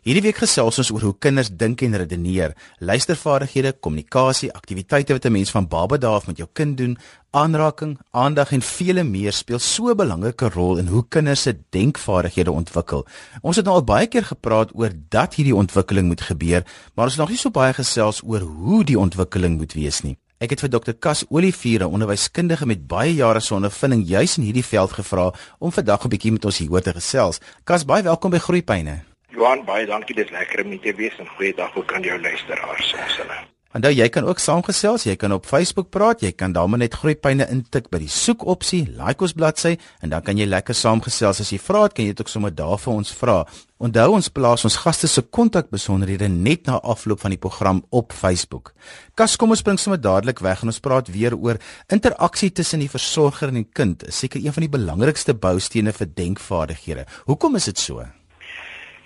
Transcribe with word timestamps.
Hierdie 0.00 0.22
week 0.24 0.38
gesels 0.40 0.78
ons 0.80 0.88
oor 0.94 1.02
hoe 1.04 1.16
kinders 1.20 1.50
dink 1.60 1.82
en 1.84 1.92
redeneer, 2.00 2.54
luistervaardighede, 2.80 3.74
kommunikasie, 3.84 4.48
aktiwiteite 4.56 5.12
wat 5.12 5.26
'n 5.26 5.32
mens 5.32 5.50
van 5.50 5.68
baba 5.68 5.98
dae 5.98 6.08
af 6.10 6.26
met 6.26 6.38
jou 6.38 6.48
kind 6.54 6.76
doen, 6.78 6.96
aanraking, 7.32 7.98
aandag 8.10 8.52
en 8.52 8.62
vele 8.62 9.04
meer 9.04 9.32
speel 9.32 9.58
so 9.58 9.90
'n 9.90 9.96
belangrike 9.96 10.48
rol 10.48 10.78
in 10.78 10.86
hoe 10.86 11.04
kinders 11.08 11.42
se 11.42 11.52
denkvaardighede 11.70 12.50
ontwikkel. 12.50 13.06
Ons 13.42 13.56
het 13.56 13.64
nou 13.66 13.74
al 13.76 13.84
baie 13.84 14.06
keer 14.06 14.24
gepraat 14.24 14.70
oor 14.74 14.90
dat 15.08 15.34
hierdie 15.34 15.54
ontwikkeling 15.54 16.06
moet 16.06 16.20
gebeur, 16.20 16.64
maar 16.94 17.04
ons 17.04 17.14
het 17.14 17.20
nog 17.20 17.28
nie 17.28 17.38
so 17.38 17.50
baie 17.50 17.72
gesels 17.72 18.22
oor 18.24 18.40
hoe 18.40 18.84
die 18.84 18.98
ontwikkeling 18.98 19.58
moet 19.58 19.72
wees 19.72 20.00
nie. 20.00 20.16
Ek 20.38 20.50
het 20.50 20.60
vir 20.60 20.70
Dr. 20.70 20.92
Kas 20.92 21.24
Olivier, 21.28 21.80
'n 21.80 21.92
onderwyskundige 21.92 22.66
met 22.66 22.86
baie 22.86 23.14
jare 23.14 23.40
se 23.40 23.54
ondervinding 23.54 24.08
juis 24.08 24.38
in 24.38 24.44
hierdie 24.44 24.64
veld 24.64 24.92
gevra 24.92 25.32
om 25.58 25.72
vandag 25.72 26.04
'n 26.04 26.08
bietjie 26.08 26.32
met 26.32 26.44
ons 26.44 26.58
hieroor 26.58 26.80
te 26.80 26.92
gesels. 26.92 27.38
Kas, 27.64 27.84
baie 27.84 28.02
welkom 28.02 28.30
by 28.30 28.38
Groepyne. 28.38 29.09
Johan, 29.30 29.64
baie 29.64 29.86
dankie. 29.86 30.16
Dit 30.16 30.30
is 30.30 30.34
lekker 30.34 30.64
om 30.64 30.76
te 30.82 30.94
wees 30.98 31.16
en 31.18 31.30
goeiedag 31.36 31.76
ook 31.76 31.94
aan 31.94 32.02
jou 32.02 32.20
luisteraars 32.20 32.92
ons 32.98 33.16
hulle. 33.22 33.40
Onthou 33.70 33.92
jy 33.94 34.08
kan 34.10 34.26
ook 34.26 34.40
saamgesels, 34.42 35.04
jy 35.06 35.14
kan 35.14 35.30
op 35.30 35.44
Facebook 35.46 35.92
praat, 35.94 36.24
jy 36.26 36.32
kan 36.34 36.50
daarmee 36.50 36.82
net 36.82 36.96
groeipyne 36.98 37.46
intik 37.54 37.86
by 37.92 38.00
die 38.02 38.10
soekopsie, 38.10 38.80
like 38.98 39.22
ons 39.22 39.36
bladsy 39.38 39.76
en 40.02 40.10
dan 40.10 40.24
kan 40.26 40.40
jy 40.40 40.48
lekker 40.48 40.74
saamgesels 40.74 41.44
as 41.44 41.54
jy 41.54 41.60
vra, 41.62 41.84
kan 41.86 42.02
jy 42.02 42.10
dit 42.10 42.24
ook 42.24 42.32
sommer 42.32 42.50
daar 42.50 42.82
vir 42.82 42.96
ons 42.96 43.14
vra. 43.14 43.38
Onthou 43.78 44.08
ons 44.18 44.32
plaas 44.34 44.66
ons 44.66 44.80
gaste 44.82 45.06
se 45.06 45.22
kontakbesonderhede 45.22 46.26
net 46.34 46.66
na 46.66 46.82
afloop 46.82 47.22
van 47.22 47.36
die 47.36 47.38
program 47.38 47.84
op 47.94 48.10
Facebook. 48.10 48.74
Kas, 49.14 49.38
kom 49.38 49.54
ons 49.54 49.62
spring 49.62 49.78
sommer 49.78 50.02
dadelik 50.02 50.42
weg 50.42 50.66
en 50.66 50.74
ons 50.74 50.82
praat 50.82 51.14
weer 51.14 51.38
oor 51.38 51.62
interaksie 51.94 52.50
tussen 52.50 52.82
die 52.82 52.90
versorger 52.90 53.54
en 53.54 53.62
die 53.62 53.68
kind. 53.70 54.02
Seker 54.10 54.42
een 54.42 54.58
van 54.58 54.66
die 54.66 54.74
belangrikste 54.74 55.38
boustene 55.38 55.94
vir 55.94 56.10
denkvaardighede. 56.10 57.06
Hoekom 57.30 57.54
is 57.62 57.70
dit 57.70 57.78
so? 57.78 58.02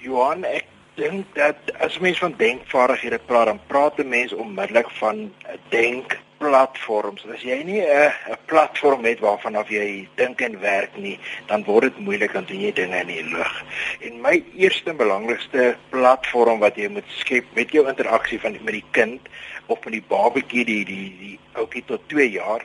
Johan, 0.04 0.44
ek 0.44 0.66
dink 0.98 1.30
dat 1.36 1.70
as 1.82 1.96
mens 2.04 2.20
van 2.20 2.34
denkvaardighede 2.36 3.18
praat, 3.26 3.48
dan 3.48 3.60
praat 3.66 3.98
'n 3.98 4.08
mens 4.08 4.32
onmiddellik 4.32 4.90
van 5.00 5.16
'n 5.16 5.32
denkplatforms. 5.68 7.24
As 7.34 7.42
jy 7.42 7.62
nie 7.64 7.80
'n 7.80 8.12
'n 8.32 8.36
platform 8.46 9.04
het 9.04 9.20
waarvan 9.20 9.56
af 9.56 9.68
jy 9.68 10.08
dink 10.14 10.40
en 10.40 10.60
werk 10.60 10.96
nie, 10.96 11.18
dan 11.46 11.64
word 11.64 11.82
dit 11.82 11.98
moeilik 11.98 12.32
doen 12.32 12.60
jy 12.60 12.72
dinge 12.72 13.00
in 13.00 13.06
die 13.06 13.24
lug. 13.24 13.64
En 14.00 14.20
my 14.20 14.44
eerste 14.56 14.90
en 14.90 14.96
belangrikste 14.96 15.76
platform 15.88 16.58
wat 16.58 16.76
jy 16.76 16.88
moet 16.88 17.08
skep 17.08 17.44
met 17.54 17.72
jou 17.72 17.88
interaksie 17.88 18.40
van 18.40 18.52
met 18.52 18.74
die 18.74 18.88
kind 18.90 19.20
of 19.66 19.84
met 19.84 19.92
die 19.92 20.08
babatjie 20.08 20.64
die 20.64 20.84
die 20.84 21.16
die 21.18 21.38
ouetjie 21.52 21.84
tot 21.86 22.08
2 22.08 22.30
jaar 22.30 22.62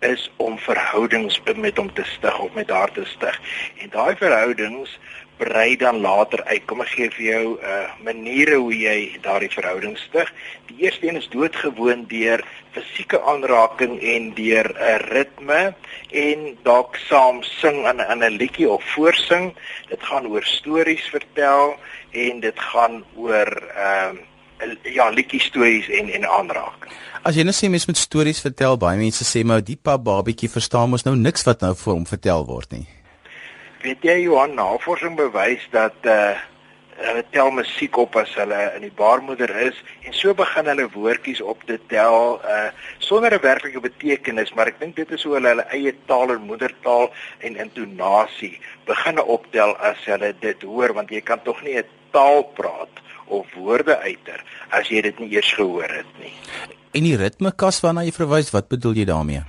is 0.00 0.30
om 0.36 0.58
verhoudings 0.58 1.40
met 1.56 1.76
hom 1.76 1.92
te 1.92 2.04
stig 2.04 2.38
of 2.38 2.52
met 2.54 2.70
haar 2.70 2.92
te 2.92 3.04
stig. 3.04 3.40
En 3.82 3.90
daai 3.90 4.16
verhoudings 4.16 4.98
brei 5.38 5.76
dan 5.76 6.00
later 6.00 6.42
uit. 6.44 6.64
Kom 6.66 6.82
ek 6.82 6.94
gee 6.94 7.10
vir 7.14 7.24
jou 7.24 7.44
'n 7.54 7.58
uh, 7.62 7.72
eh, 7.72 7.90
maniere 8.02 8.56
hoe 8.56 8.74
jy 8.74 9.18
daardie 9.22 9.50
verhouding 9.50 9.98
stig. 9.98 10.32
Die 10.66 10.78
eerste 10.84 11.06
een 11.06 11.16
is 11.16 11.28
doodgewoon 11.28 12.06
deur 12.08 12.42
fisieke 12.74 13.20
aanraking 13.22 14.00
en 14.02 14.34
deur 14.34 14.66
'n 14.66 14.82
uh, 14.82 14.96
ritme 15.14 15.74
en 16.10 16.58
dalk 16.62 16.96
saam 16.96 17.42
sing 17.42 17.86
aan 17.86 18.02
'n 18.02 18.24
'n 18.24 18.36
liedjie 18.36 18.68
of 18.68 18.84
voorsing. 18.94 19.54
Dit 19.88 20.02
gaan 20.02 20.26
oor 20.26 20.44
stories 20.44 21.06
vertel 21.08 21.76
en 22.10 22.40
dit 22.40 22.58
gaan 22.60 23.04
oor 23.14 23.50
ehm 23.74 24.16
uh, 24.16 24.26
ja, 24.82 25.08
liedjie 25.10 25.40
stories 25.40 25.88
en 25.88 26.10
en 26.10 26.26
aanraking. 26.28 26.92
As 27.22 27.36
jy 27.36 27.44
net 27.44 27.56
sê 27.58 27.68
mens 27.70 27.86
moet 27.86 27.98
stories 27.98 28.40
vertel, 28.40 28.78
baie 28.80 28.98
mense 28.98 29.24
sê 29.26 29.44
maar 29.44 29.64
die 29.64 29.76
pa 29.76 29.98
babietjie 29.98 30.50
verstaan 30.50 30.90
mos 30.90 31.04
nou 31.06 31.16
niks 31.16 31.44
wat 31.48 31.64
nou 31.64 31.74
vir 31.74 31.92
hom 31.94 32.06
vertel 32.06 32.46
word 32.46 32.72
nie. 32.72 32.86
Weet 33.82 34.02
jy 34.02 34.22
Johan, 34.24 34.56
navorsing 34.58 35.18
bewys 35.18 35.66
dat 35.74 36.06
uh 36.06 36.36
hulle 36.98 37.22
tel 37.30 37.52
musiek 37.54 37.94
op 38.02 38.16
as 38.18 38.32
hulle 38.34 38.56
in 38.74 38.82
die 38.82 38.94
baarmoeder 38.98 39.52
is 39.62 39.76
en 40.02 40.14
so 40.18 40.32
begin 40.34 40.66
hulle 40.66 40.88
woordjies 40.90 41.38
op 41.52 41.60
te 41.68 41.76
tel 41.92 42.40
uh 42.42 42.70
sonder 42.98 43.36
'n 43.36 43.42
werklike 43.44 43.80
betekenis, 43.80 44.50
maar 44.54 44.66
ek 44.66 44.80
dink 44.80 44.96
dit 44.96 45.10
is 45.14 45.22
hoe 45.22 45.34
hulle 45.34 45.52
hulle 45.52 45.68
eie 45.70 45.94
taal 46.10 46.34
en 46.34 46.48
moedertaal 46.50 47.06
en 47.38 47.60
intonasie 47.66 48.58
begin 48.86 49.22
optel 49.22 49.76
as 49.90 50.02
hulle 50.10 50.32
dit 50.40 50.62
hoor 50.62 50.92
want 50.98 51.10
jy 51.10 51.20
kan 51.20 51.42
tog 51.42 51.62
nie 51.62 51.78
'n 51.78 51.86
taal 52.10 52.42
praat 52.58 52.90
of 53.28 53.46
woorde 53.54 53.98
uiter 53.98 54.44
as 54.70 54.88
jy 54.88 55.02
dit 55.02 55.18
nie 55.18 55.30
eers 55.36 55.52
gehoor 55.52 55.88
het 55.88 56.18
nie. 56.22 56.34
En 56.92 57.04
die 57.04 57.16
ritme 57.16 57.52
kas 57.52 57.80
waarna 57.80 58.02
jy 58.04 58.12
verwys, 58.12 58.50
wat 58.50 58.68
bedoel 58.68 58.92
jy 58.92 59.04
daarmee? 59.04 59.44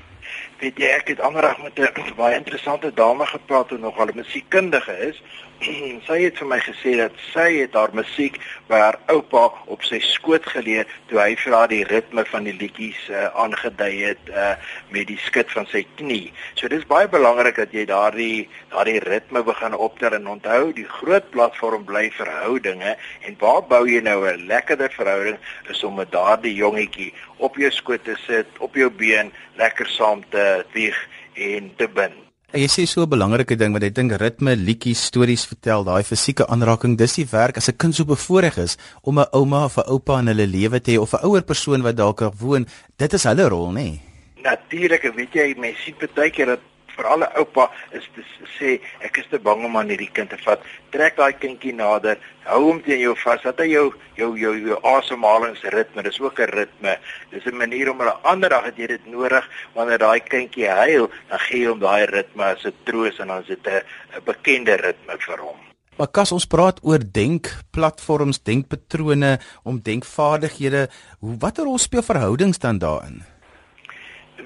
weet 0.60 0.80
jy 0.80 0.90
ek 0.92 1.08
het 1.14 1.22
anderdag 1.24 1.58
met 1.64 1.80
'n 1.80 2.16
baie 2.16 2.36
interessante 2.36 2.92
dame 2.94 3.26
gepraat 3.26 3.70
wat 3.70 3.80
nogal 3.80 4.08
'n 4.08 4.16
musiekkundige 4.16 4.98
is. 5.10 5.22
sy 6.08 6.18
het 6.24 6.38
vir 6.40 6.48
my 6.48 6.58
gesê 6.64 6.94
dat 7.00 7.16
sy 7.34 7.48
het 7.58 7.74
haar 7.76 7.92
musiek 7.98 8.38
by 8.70 8.78
haar 8.80 8.98
oupa 9.12 9.42
op 9.74 9.84
sy 9.84 10.00
skoot 10.04 10.46
geleer 10.48 10.88
toe 11.10 11.20
hy 11.20 11.34
vir 11.42 11.56
haar 11.58 11.72
die 11.72 11.82
ritme 11.90 12.24
van 12.30 12.48
die 12.48 12.56
liedjies 12.56 13.02
uh, 13.12 13.26
aangedui 13.44 13.92
het 14.06 14.32
uh, 14.32 14.54
met 14.96 15.10
die 15.12 15.20
skud 15.26 15.52
van 15.52 15.68
sy 15.72 15.84
knie. 16.00 16.32
So 16.56 16.72
dis 16.72 16.88
baie 16.88 17.10
belangrik 17.12 17.60
dat 17.60 17.76
jy 17.76 17.84
daardie 17.90 18.48
daardie 18.72 19.02
ritme 19.04 19.44
begin 19.44 19.76
optel 19.76 20.16
en 20.16 20.32
onthou 20.38 20.72
die 20.78 20.88
groot 21.00 21.28
platform 21.36 21.84
bly 21.90 22.08
verhoudinge 22.16 22.96
en 23.28 23.40
waar 23.44 23.62
bou 23.68 23.84
jy 23.90 24.00
nou 24.06 24.24
'n 24.30 24.48
lekkerder 24.48 24.96
verhouding 24.96 25.40
is 25.68 25.84
om 25.84 26.00
met 26.00 26.12
daardie 26.16 26.56
jongetjie 26.56 27.12
op 27.38 27.60
jou 27.60 27.72
skoot 27.72 28.04
te 28.04 28.16
sit, 28.28 28.48
op 28.60 28.76
jou 28.76 28.90
been, 28.90 29.32
lekker 29.60 29.88
saam 29.88 30.24
te 30.30 30.64
wieg 30.72 30.98
en 31.36 31.72
te 31.76 31.88
bind. 31.88 32.29
Jy 32.50 32.66
sê 32.66 32.84
so 32.90 33.04
'n 33.06 33.10
belangrike 33.10 33.56
ding 33.56 33.74
wat 33.74 33.84
ek 33.84 33.94
dink 33.94 34.12
ritme, 34.18 34.56
liedjies, 34.56 35.06
stories 35.06 35.46
vertel, 35.46 35.84
daai 35.84 36.02
fisieke 36.02 36.48
aanraking, 36.50 36.98
dis 36.98 37.14
die 37.14 37.28
werk 37.30 37.58
as 37.58 37.70
'n 37.70 37.78
kind 37.78 37.94
so 37.94 38.06
bevoorreg 38.06 38.58
is 38.58 38.78
om 39.04 39.20
'n 39.20 39.30
ouma 39.32 39.66
of 39.66 39.78
'n 39.78 39.86
oupa 39.86 40.18
in 40.20 40.28
hulle 40.28 40.48
lewe 40.48 40.82
te 40.82 40.94
hê 40.94 40.98
of 40.98 41.14
'n 41.14 41.24
ouer 41.28 41.44
persoon 41.44 41.84
wat 41.84 41.96
dalk 41.96 42.22
woon, 42.40 42.66
dit 42.98 43.14
is 43.14 43.24
hulle 43.24 43.50
rol, 43.50 43.72
nê? 43.72 43.74
Nee. 43.74 44.02
Natuurlik, 44.42 45.14
weet 45.16 45.34
jy, 45.34 45.56
mense 45.60 45.78
sien 45.84 45.96
baie 46.16 46.32
keer 46.32 46.46
dat 46.46 46.60
veral 47.00 47.24
'n 47.24 47.32
oupa 47.40 47.70
is 47.92 48.08
te 48.16 48.24
sê 48.58 48.80
ek 49.08 49.18
is 49.22 49.28
te 49.32 49.40
bang 49.40 49.64
om 49.66 49.78
aan 49.78 49.90
hierdie 49.90 50.12
kind 50.12 50.30
te 50.30 50.38
vat. 50.46 50.62
Trek 50.92 51.16
daai 51.18 51.34
kindjie 51.34 51.74
nader, 51.74 52.18
hou 52.44 52.62
hom 52.66 52.82
teen 52.84 53.00
jou 53.00 53.16
vas. 53.24 53.42
Dat 53.44 53.60
hy 53.60 53.70
jou 53.72 53.94
jou 54.16 54.32
jou, 54.38 54.54
jou 54.68 54.80
asemhalingsritme, 54.96 56.04
dis 56.04 56.20
ook 56.20 56.40
'n 56.40 56.52
ritme. 56.60 56.98
Dis 57.32 57.46
'n 57.46 57.56
manier 57.58 57.92
om 57.92 58.00
hulle 58.00 58.18
ander 58.24 58.50
dag 58.50 58.66
het 58.66 58.78
jy 58.78 58.88
dit 58.88 59.06
nodig 59.08 59.50
wanneer 59.74 59.98
daai 59.98 60.20
kindjie 60.20 60.68
huil, 60.68 61.10
dan 61.30 61.40
gee 61.40 61.62
jy 61.62 61.70
hom 61.70 61.80
daai 61.80 62.06
ritme 62.06 62.44
as 62.44 62.66
'n 62.66 62.74
troos 62.84 63.20
en 63.20 63.28
dan 63.28 63.42
is 63.42 63.48
dit 63.48 63.68
'n 63.68 63.84
bekende 64.26 64.76
ritme 64.76 65.18
vir 65.18 65.38
hom. 65.38 65.70
Maar 66.00 66.08
kas 66.08 66.32
ons 66.32 66.46
praat 66.48 66.80
oor 66.88 67.02
denkplatforms, 67.12 68.44
denkpatrone, 68.44 69.40
om 69.64 69.82
denkvaardighede, 69.84 70.88
hoe 71.20 71.36
watter 71.38 71.68
rol 71.68 71.78
speel 71.78 72.02
verhoudings 72.02 72.60
dan 72.64 72.78
daarin? 72.80 73.24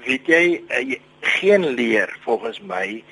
Weet 0.04 0.26
jy, 0.26 0.64
uh, 0.66 0.96
geen 1.24 1.66
leer 1.66 2.16
volgens 2.24 2.60
my 2.60 3.04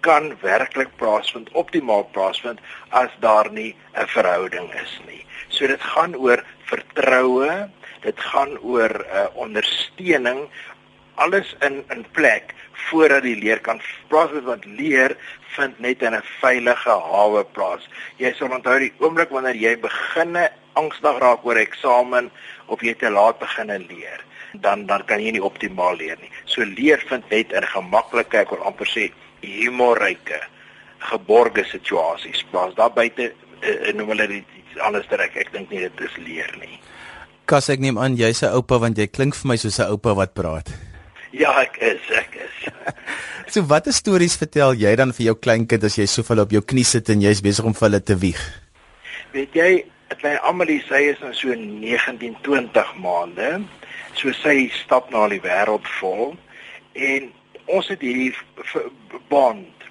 kan 0.00 0.32
werklik 0.40 0.88
plaasvind 0.96 1.50
optimaal 1.52 2.06
plaasvind 2.12 2.60
as 2.88 3.10
daar 3.20 3.52
nie 3.52 3.76
'n 3.94 4.06
verhouding 4.06 4.72
is 4.74 5.00
nie. 5.06 5.24
So 5.48 5.66
dit 5.66 5.82
gaan 5.82 6.16
oor 6.16 6.44
vertroue, 6.64 7.68
dit 8.00 8.20
gaan 8.20 8.58
oor 8.58 8.90
'n 8.90 9.04
uh, 9.12 9.26
ondersteuning 9.34 10.48
alles 11.14 11.56
in 11.60 11.84
in 11.88 12.04
plek 12.12 12.54
voordat 12.72 13.22
die 13.22 13.36
leer 13.36 13.60
kan 13.60 13.80
plaasvind 14.08 14.44
want 14.44 14.64
leer 14.64 15.16
vind 15.56 15.78
net 15.78 16.02
in 16.02 16.14
'n 16.14 16.22
veilige 16.40 16.96
hawe 17.12 17.44
plaas. 17.44 17.88
Jy 18.16 18.32
sal 18.32 18.50
onthou 18.50 18.78
die 18.78 18.94
oomblik 18.98 19.30
wanneer 19.30 19.56
jy 19.56 19.76
beginne 19.78 20.50
angstig 20.72 21.18
raak 21.18 21.44
oor 21.44 21.56
eksamen 21.56 22.30
of 22.66 22.80
jy 22.80 22.94
te 22.94 23.10
laat 23.10 23.38
beginne 23.38 23.78
leer 23.78 24.24
dan 24.52 24.86
dan 24.86 25.04
kan 25.06 25.22
jy 25.22 25.32
nie 25.36 25.44
optimaal 25.44 25.96
leer 25.96 26.18
nie. 26.20 26.30
So 26.44 26.64
leer 26.66 27.02
vind 27.08 27.28
net 27.30 27.52
in 27.52 27.66
gemaklike, 27.66 28.42
ek 28.42 28.50
wil 28.54 28.64
amper 28.66 28.88
sê 28.90 29.10
humorryke, 29.40 30.40
geborgde 31.10 31.64
situasies 31.64 32.44
plaas. 32.50 32.74
Daar 32.74 32.92
buite 32.92 33.30
uh, 33.30 33.92
noem 33.94 34.14
hulle 34.14 34.28
dit 34.34 34.56
iets 34.60 34.80
anders 34.84 35.08
terwyl 35.10 35.40
ek 35.42 35.52
dink 35.54 35.70
nie 35.70 35.84
dit 35.86 36.04
is 36.06 36.16
leer 36.20 36.52
nie. 36.60 36.80
Kas 37.50 37.70
ek 37.72 37.82
neem 37.82 37.98
aan 37.98 38.16
jy's 38.18 38.42
'n 38.42 38.54
oupa 38.54 38.78
want 38.78 38.98
jy 38.98 39.06
klink 39.06 39.34
vir 39.34 39.48
my 39.48 39.56
soos 39.56 39.80
'n 39.80 39.90
oupa 39.90 40.14
wat 40.14 40.34
praat. 40.34 40.70
Ja, 41.32 41.54
ek 41.62 41.78
is, 41.78 42.02
ek 42.10 42.34
is. 42.42 42.56
so 43.54 43.62
watter 43.62 43.94
stories 43.94 44.36
vertel 44.36 44.74
jy 44.74 44.90
dan 44.98 45.12
vir 45.14 45.30
jou 45.30 45.36
kleinkind 45.38 45.84
as 45.84 45.98
jy 45.98 46.06
so 46.06 46.26
veel 46.26 46.42
op 46.42 46.50
jou 46.50 46.62
knie 46.62 46.84
sit 46.84 47.08
en 47.08 47.22
jy's 47.22 47.42
besig 47.42 47.64
om 47.64 47.74
vir 47.74 47.88
hulle 47.88 48.00
te 48.02 48.16
wieg? 48.18 48.40
Weet 49.30 49.54
jy, 49.54 49.70
lê 50.18 50.32
almal 50.42 50.70
hier 50.70 50.82
sy 50.88 51.02
is 51.12 51.20
nou 51.22 51.32
so 51.38 51.54
19, 51.54 52.34
20 52.42 52.94
maande. 53.02 53.50
So 54.18 54.32
sy 54.42 54.68
stap 54.74 55.10
na 55.14 55.28
die 55.30 55.40
wêreld 55.44 55.86
vol 56.00 56.34
en 56.98 57.28
ons 57.70 57.90
het 57.92 58.02
hierdie 58.02 58.34
bond. 59.30 59.86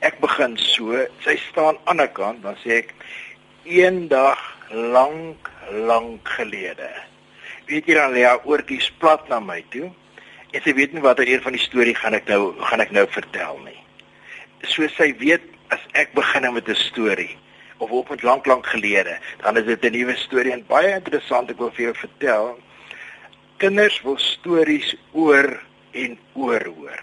Ek 0.00 0.16
begin 0.22 0.56
so 0.62 0.96
sy 1.24 1.36
staan 1.48 1.76
aan 1.76 1.82
die 1.82 1.90
ander 1.92 2.12
kant 2.16 2.42
dan 2.46 2.56
sê 2.62 2.80
ek 2.82 2.94
eendag 3.68 4.40
lank 4.72 5.50
lank 5.88 6.28
gelede. 6.38 6.88
Weet 7.68 7.90
jy 7.90 7.98
dan 7.98 8.14
lê 8.16 8.24
haar 8.24 8.46
oortjies 8.48 8.88
plat 9.02 9.26
na 9.28 9.40
my 9.44 9.60
toe 9.74 9.90
en 10.54 10.64
sy 10.64 10.72
weet 10.72 10.96
nie 10.96 11.04
watter 11.04 11.28
een 11.28 11.44
van 11.44 11.52
die 11.52 11.66
storie 11.66 11.96
gaan 11.98 12.16
ek 12.16 12.30
nou 12.32 12.54
gaan 12.70 12.80
ek 12.80 12.94
nou 12.96 13.04
vertel 13.12 13.60
nie. 13.66 13.76
So 14.64 14.88
sy 14.96 15.12
weet 15.20 15.44
as 15.76 15.84
ek 15.92 16.16
begin 16.16 16.48
met 16.56 16.68
'n 16.68 16.80
storie 16.88 17.36
of 17.78 17.90
op 17.90 18.08
met 18.08 18.22
lank 18.22 18.46
lank 18.46 18.66
gelede, 18.66 19.18
dan 19.42 19.56
is 19.56 19.64
dit 19.64 19.84
'n 19.84 19.92
nuwe 19.92 20.16
storie 20.16 20.52
en 20.52 20.64
baie 20.66 20.94
interessant 20.94 21.50
ek 21.50 21.58
wil 21.58 21.70
vir 21.70 21.84
jou 21.84 21.94
vertel. 21.94 22.58
Kinders 23.56 24.02
wil 24.02 24.18
stories 24.18 24.96
oor 25.12 25.62
en 25.90 26.18
oor 26.32 26.64
hoor. 26.64 27.02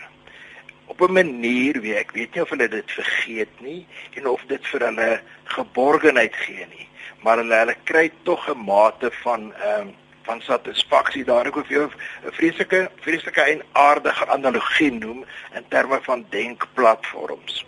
Op 0.86 1.02
'n 1.02 1.14
manier 1.14 1.82
wie 1.82 1.96
ek 1.96 2.12
weet 2.12 2.34
nie 2.34 2.42
of 2.42 2.50
hulle 2.50 2.68
dit 2.68 2.92
vergeet 2.92 3.62
nie 3.62 3.88
en 4.14 4.28
of 4.28 4.42
dit 4.48 4.68
vir 4.68 4.80
hulle 4.80 5.22
geborgenheid 5.44 6.36
gee 6.36 6.66
nie, 6.66 6.90
maar 7.24 7.38
hulle 7.38 7.56
hulle 7.56 7.76
kry 7.84 8.12
tog 8.24 8.50
'n 8.50 8.66
mate 8.66 9.12
van 9.12 9.54
ehm 9.54 9.82
um, 9.82 9.96
van 10.26 10.42
satisfaksie 10.42 11.24
daar 11.24 11.46
ek 11.46 11.54
vir 11.54 11.78
jou 11.78 11.90
'n 12.26 12.32
vreeslike 12.32 12.90
vreeslike 13.06 13.42
en 13.42 13.62
aardige 13.72 14.26
analogie 14.28 14.92
noem 14.92 15.26
in 15.54 15.66
terme 15.70 16.00
van 16.02 16.26
denkplatforms. 16.30 17.66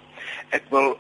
Ek 0.50 0.64
wil 0.70 0.98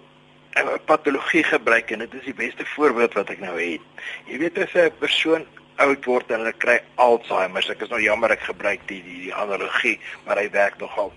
patologie 0.85 1.43
gebruik 1.43 1.91
en 1.91 1.99
dit 1.99 2.13
is 2.13 2.25
die 2.25 2.33
beste 2.33 2.65
voorbeeld 2.75 3.13
wat 3.13 3.29
ek 3.29 3.39
nou 3.39 3.55
het. 3.59 3.81
Jy 4.25 4.37
weet 4.37 4.57
as 4.57 4.73
'n 4.73 4.91
persoon 4.99 5.45
oud 5.77 6.05
word 6.05 6.31
en 6.31 6.41
hulle 6.41 6.53
kry 6.57 6.79
Alzheimer, 6.95 7.65
ek 7.71 7.81
is 7.81 7.89
nou 7.89 7.99
jammer 8.01 8.31
ek 8.31 8.41
gebruik 8.49 8.81
die 8.87 9.01
die, 9.05 9.19
die 9.27 9.33
analogie, 9.33 9.99
maar 10.25 10.37
hy 10.37 10.49
werk 10.49 10.79
nogal. 10.79 11.11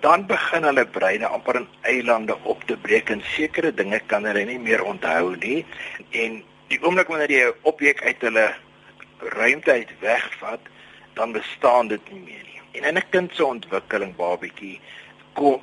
Dan 0.00 0.26
begin 0.26 0.62
hulle 0.62 0.84
breine 0.86 1.26
amper 1.26 1.56
in 1.56 1.68
eilande 1.82 2.36
op 2.44 2.62
te 2.64 2.76
breek 2.76 3.10
en 3.10 3.22
sekere 3.34 3.72
dinge 3.72 4.00
kan 4.06 4.24
hulle 4.24 4.44
nie 4.44 4.58
meer 4.58 4.84
onthou 4.84 5.34
nie 5.36 5.64
en 6.10 6.42
die 6.68 6.80
oomblik 6.82 7.08
wanneer 7.08 7.30
jy 7.30 7.44
'n 7.48 7.58
objek 7.62 8.02
uit 8.02 8.20
hulle 8.20 8.54
ruimte 9.18 9.70
uit 9.70 9.90
wegvat, 10.00 10.60
dan 11.14 11.32
bestaan 11.32 11.88
dit 11.88 12.12
nie 12.12 12.20
meer 12.20 12.44
nie. 12.44 12.60
En 12.72 12.84
in 12.84 12.98
'n 12.98 13.10
kind 13.10 13.30
se 13.34 13.44
ontwikkeling, 13.44 14.16
babietjie, 14.16 14.80
kom 15.34 15.60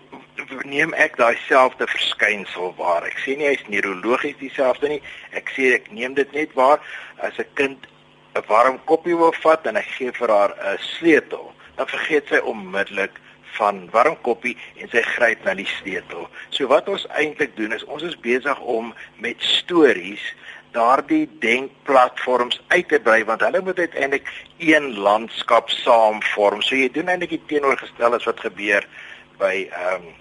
neem 0.66 0.94
ek 0.94 1.18
daai 1.20 1.38
selfde 1.48 1.88
verskynsel 1.88 2.74
waar. 2.78 3.06
Ek 3.08 3.18
sê 3.24 3.38
nie 3.38 3.50
hy's 3.50 3.64
neurologies 3.72 4.38
dieselfde 4.42 4.90
nie. 4.92 5.02
Ek 5.38 5.52
sê 5.56 5.74
ek 5.78 5.92
neem 5.96 6.16
dit 6.18 6.32
net 6.36 6.54
waar 6.60 6.80
as 7.20 7.40
'n 7.40 7.48
kind 7.56 7.88
'n 8.36 8.44
warm 8.48 8.80
koppie 8.86 9.18
wil 9.18 9.34
vat 9.44 9.68
en 9.68 9.78
ek 9.78 9.90
gee 9.98 10.12
vir 10.12 10.30
haar 10.30 10.54
'n 10.56 10.78
sleutel, 10.78 11.54
dan 11.78 11.88
vergeet 11.88 12.28
sy 12.28 12.40
onmiddellik 12.54 13.20
van 13.58 13.90
warm 13.92 14.16
koppie 14.22 14.58
en 14.80 14.90
sy 14.90 15.02
gryp 15.02 15.44
na 15.46 15.54
die 15.54 15.68
sleutel. 15.80 16.30
So 16.50 16.68
wat 16.68 16.88
ons 16.88 17.08
eintlik 17.08 17.56
doen 17.58 17.74
is 17.74 17.84
ons 17.84 18.04
is 18.04 18.20
besig 18.20 18.60
om 18.60 18.94
met 19.18 19.38
stories 19.40 20.24
daardie 20.72 21.28
denkplatforms 21.44 22.62
uit 22.68 22.88
te 22.88 23.00
brei 23.00 23.24
want 23.28 23.42
hulle 23.42 23.62
moet 23.62 23.80
uiteindelik 23.80 24.30
een 24.58 24.94
landskap 24.98 25.70
saamvorm. 25.70 26.62
So 26.62 26.76
jy 26.76 26.90
doen 26.90 27.12
eintlik 27.12 27.36
die 27.36 27.46
teenoorgestelde 27.48 28.22
as 28.22 28.30
wat 28.30 28.40
gebeur 28.40 28.88
by 29.42 29.56
ehm 29.68 30.10
um, 30.10 30.12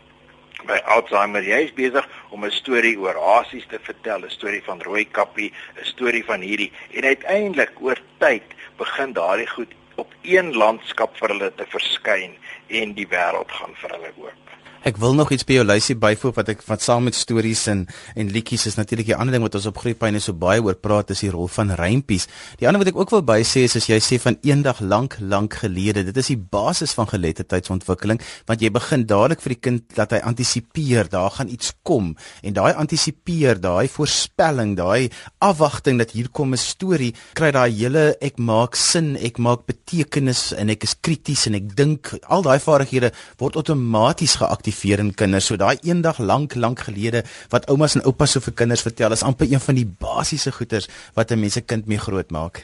by 0.68 0.76
Alzheimer. 0.92 1.40
Jy 1.44 1.60
is 1.66 1.74
besig 1.76 2.06
om 2.30 2.44
'n 2.44 2.52
storie 2.52 2.96
oor 3.00 3.16
hasies 3.16 3.66
te 3.68 3.78
vertel, 3.78 4.24
'n 4.24 4.30
storie 4.30 4.62
van 4.64 4.82
rooi 4.82 5.04
kappie, 5.04 5.52
'n 5.80 5.84
storie 5.84 6.24
van 6.24 6.40
hierdie 6.40 6.72
en 6.92 7.04
uiteindelik 7.04 7.72
oor 7.80 8.00
tyd 8.18 8.44
begin 8.76 9.12
daardie 9.12 9.48
goed 9.48 9.72
op 9.96 10.12
een 10.22 10.52
landskap 10.56 11.16
vir 11.16 11.28
hulle 11.28 11.50
te 11.54 11.66
verskyn 11.68 12.36
en 12.68 12.94
die 12.94 13.08
wêreld 13.08 13.52
gaan 13.52 13.74
vir 13.80 13.90
hulle 13.96 14.12
oop. 14.16 14.44
Ek 14.80 14.96
wil 14.96 15.12
nog 15.12 15.28
iets 15.28 15.44
by 15.44 15.58
jou 15.58 15.64
lysie 15.68 15.92
byvoeg 16.00 16.38
wat 16.38 16.48
ek 16.54 16.62
wat 16.64 16.80
saam 16.80 17.04
met 17.04 17.12
stories 17.12 17.66
en 17.68 17.82
en 18.16 18.30
liedjies 18.32 18.62
is 18.64 18.78
natuurlik 18.78 19.10
'n 19.12 19.20
ander 19.20 19.32
ding 19.32 19.42
wat 19.42 19.54
ons 19.54 19.66
op 19.66 19.76
Groepyne 19.76 20.20
so 20.20 20.32
baie 20.32 20.62
oor 20.62 20.74
praat 20.74 21.10
is 21.10 21.20
die 21.20 21.30
rol 21.30 21.48
van 21.48 21.70
rympies. 21.70 22.26
Die 22.56 22.66
ander 22.66 22.80
wat 22.80 22.88
ek 22.88 22.96
ook 22.96 23.10
wil 23.10 23.20
by 23.22 23.42
sê 23.42 23.68
is 23.68 23.76
as 23.76 23.88
jy 23.88 24.00
sê 24.00 24.18
van 24.18 24.38
eendag 24.40 24.80
lank 24.80 25.18
lank 25.20 25.54
gelede, 25.54 26.04
dit 26.04 26.16
is 26.16 26.26
die 26.26 26.38
basis 26.38 26.92
van 26.92 27.06
geletterdheidsontwikkeling 27.06 28.20
want 28.46 28.60
jy 28.60 28.70
begin 28.70 29.04
dadelik 29.04 29.40
vir 29.42 29.52
die 29.52 29.60
kind 29.60 29.82
dat 29.94 30.12
hy 30.12 30.18
antisipeer, 30.18 31.10
daar 31.10 31.30
gaan 31.30 31.48
iets 31.48 31.72
kom. 31.82 32.16
En 32.42 32.52
daai 32.52 32.72
antisipeer, 32.72 33.60
daai 33.60 33.86
voorspelling, 33.88 34.76
daai 34.76 35.10
afwagting 35.40 35.98
dat 35.98 36.12
hier 36.12 36.30
kom 36.30 36.54
'n 36.54 36.56
storie, 36.56 37.14
kry 37.34 37.50
daai 37.50 37.70
hele 37.70 38.16
ek 38.22 38.38
maak 38.38 38.76
sin, 38.76 39.16
ek 39.16 39.38
maak 39.38 39.66
betekenis 39.66 40.52
en 40.52 40.70
ek 40.70 40.84
is 40.84 40.96
krities 41.00 41.46
en 41.46 41.54
ek 41.54 41.76
dink 41.76 42.16
al 42.28 42.42
daai 42.42 42.58
vaardighede 42.58 43.12
word 43.36 43.56
outomaties 43.56 44.36
geaktiveer 44.36 44.69
aktiveer 44.70 45.00
in 45.00 45.14
kinders. 45.14 45.46
So 45.46 45.56
daai 45.56 45.78
eendag 45.82 46.18
lank 46.18 46.54
lank 46.54 46.80
gelede 46.86 47.24
wat 47.50 47.66
oumas 47.68 47.96
en 47.96 48.04
oupas 48.04 48.32
so 48.32 48.40
vir 48.40 48.54
kinders 48.54 48.82
vertel, 48.82 49.12
is 49.12 49.22
amper 49.22 49.50
een 49.50 49.60
van 49.60 49.74
die 49.74 49.86
basiese 49.86 50.52
goeters 50.52 50.88
wat 51.14 51.30
'n 51.30 51.40
mens 51.40 51.54
se 51.54 51.60
kind 51.60 51.86
mee 51.86 51.98
groot 51.98 52.30
maak. 52.30 52.62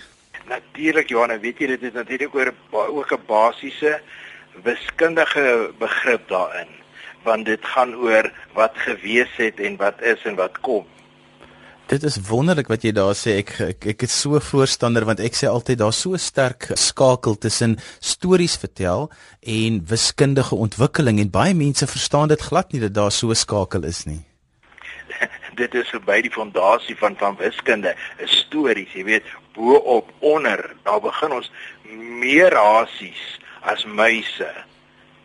Natuurlik 0.49 1.09
Johan, 1.09 1.41
weet 1.41 1.59
jy 1.59 1.67
dit 1.67 1.83
is 1.83 1.93
natuurlik 1.93 2.35
oor 2.35 2.55
ook 2.71 3.13
'n 3.13 3.27
basiese 3.27 4.01
wiskundige 4.63 5.73
begrip 5.79 6.29
daarin 6.29 6.69
want 7.25 7.45
dit 7.45 7.65
gaan 7.65 7.95
oor 7.95 8.31
wat 8.55 8.73
gewees 8.77 9.37
het 9.37 9.61
en 9.61 9.77
wat 9.77 10.01
is 10.01 10.23
en 10.25 10.37
wat 10.37 10.61
kom. 10.61 10.87
Dit 11.87 12.03
is 12.03 12.17
wonderlik 12.27 12.67
wat 12.67 12.83
jy 12.83 12.91
daar 12.91 13.15
sê. 13.15 13.37
Ek 13.45 13.51
ek, 13.63 13.85
ek 13.93 14.01
is 14.09 14.15
so 14.19 14.41
voorstander 14.43 15.05
want 15.07 15.21
ek 15.23 15.37
sê 15.39 15.47
altyd 15.47 15.79
daar's 15.79 16.01
so 16.03 16.19
sterk 16.19 16.73
skakel 16.75 17.37
tussen 17.39 17.77
stories 18.03 18.57
vertel 18.59 19.07
en 19.57 19.77
wiskundige 19.87 20.59
ontwikkeling 20.59 21.21
en 21.23 21.31
baie 21.31 21.55
mense 21.55 21.87
verstaan 21.87 22.33
dit 22.33 22.43
glad 22.43 22.75
nie 22.75 22.83
dat 22.83 22.97
daar 22.97 23.15
so 23.15 23.31
'n 23.31 23.39
skakel 23.39 23.87
is 23.87 24.03
nie. 24.05 24.19
dit 25.63 25.75
is 25.75 25.93
verby 25.95 26.19
die 26.27 26.35
fondasie 26.35 26.97
van 26.99 27.15
van 27.23 27.39
wiskunde, 27.39 27.95
stories, 28.25 28.91
jy 28.93 29.05
weet, 29.05 29.31
bo 29.55 29.79
op 29.79 30.11
onder, 30.19 30.75
daar 30.83 31.01
begin 31.01 31.39
ons 31.39 31.53
meer 31.95 32.51
rasies 32.51 33.39
as 33.63 33.87
muise. 33.87 34.51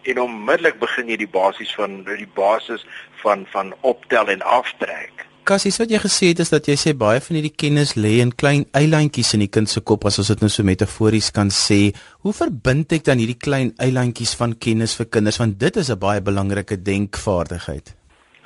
En 0.05 0.21
onmiddellik 0.21 0.77
begin 0.79 1.09
jy 1.09 1.17
die 1.17 1.33
basies 1.39 1.73
van 1.73 2.03
die 2.05 2.29
basis 2.37 2.85
van 3.25 3.47
van 3.49 3.73
optel 3.81 4.29
en 4.29 4.41
aftrek. 4.41 5.30
Cassie, 5.41 5.71
wat 5.73 5.89
jy 5.89 5.97
gesê 5.97 6.27
het 6.29 6.41
is 6.43 6.51
dat 6.53 6.67
jy 6.69 6.75
sê 6.77 6.91
baie 6.93 7.21
van 7.23 7.37
hierdie 7.37 7.55
kennis 7.63 7.95
lê 7.97 8.19
in 8.21 8.29
klein 8.29 8.67
eilandjies 8.77 9.33
in 9.33 9.41
die 9.41 9.49
kind 9.49 9.69
se 9.71 9.81
kop 9.81 10.05
as 10.05 10.19
ons 10.21 10.29
dit 10.29 10.43
nou 10.43 10.49
so 10.53 10.65
metafories 10.67 11.31
kan 11.33 11.49
sê. 11.49 11.95
Hoe 12.21 12.33
verbind 12.37 12.93
ek 12.93 13.07
dan 13.07 13.17
hierdie 13.17 13.39
klein 13.41 13.71
eilandjies 13.81 14.35
van 14.37 14.53
kennis 14.53 14.93
vir 14.99 15.09
kinders 15.09 15.39
want 15.41 15.57
dit 15.59 15.77
is 15.81 15.89
'n 15.89 15.97
baie 15.97 16.21
belangrike 16.21 16.77
denkvaardigheid. 16.77 17.95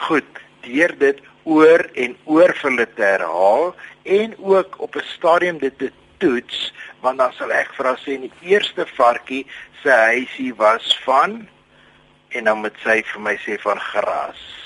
Goed, 0.07 0.29
deur 0.63 0.95
dit 0.99 1.19
oor 1.43 1.83
en 1.95 2.15
oor 2.25 2.53
vir 2.61 2.69
hulle 2.69 2.87
te 2.95 3.03
herhaal 3.03 3.75
en 4.03 4.35
ook 4.39 4.79
op 4.79 4.95
'n 4.95 5.07
stadium 5.17 5.57
dit 5.59 5.77
te 5.77 5.91
toets 6.17 6.73
want 7.01 7.17
dan 7.17 7.33
sal 7.33 7.51
ek 7.51 7.73
vir 7.75 7.85
haar 7.85 7.99
sê 7.99 8.19
die 8.21 8.31
eerste 8.41 8.85
varkie 8.95 9.45
se 9.83 9.91
huisie 9.91 10.53
was 10.55 10.99
van 11.03 11.47
en 12.29 12.43
dan 12.43 12.57
moet 12.57 12.77
sy 12.83 13.03
vir 13.03 13.21
my 13.21 13.35
sê 13.35 13.59
van 13.59 13.79
gras. 13.79 14.64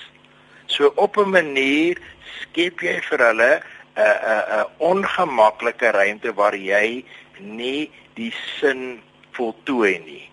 So 0.69 0.91
op 0.95 1.17
'n 1.17 1.29
manier 1.29 1.97
skep 2.41 2.81
jy 2.85 3.01
vir 3.09 3.19
hulle 3.27 3.51
'n 3.57 4.17
'n 4.33 4.43
'n 4.59 4.65
ongemaklike 4.77 5.89
ruimte 5.91 6.33
waar 6.33 6.55
jy 6.55 7.03
nie 7.39 7.91
die 8.13 8.33
sin 8.59 9.01
voltooi 9.31 9.97
nie 10.05 10.29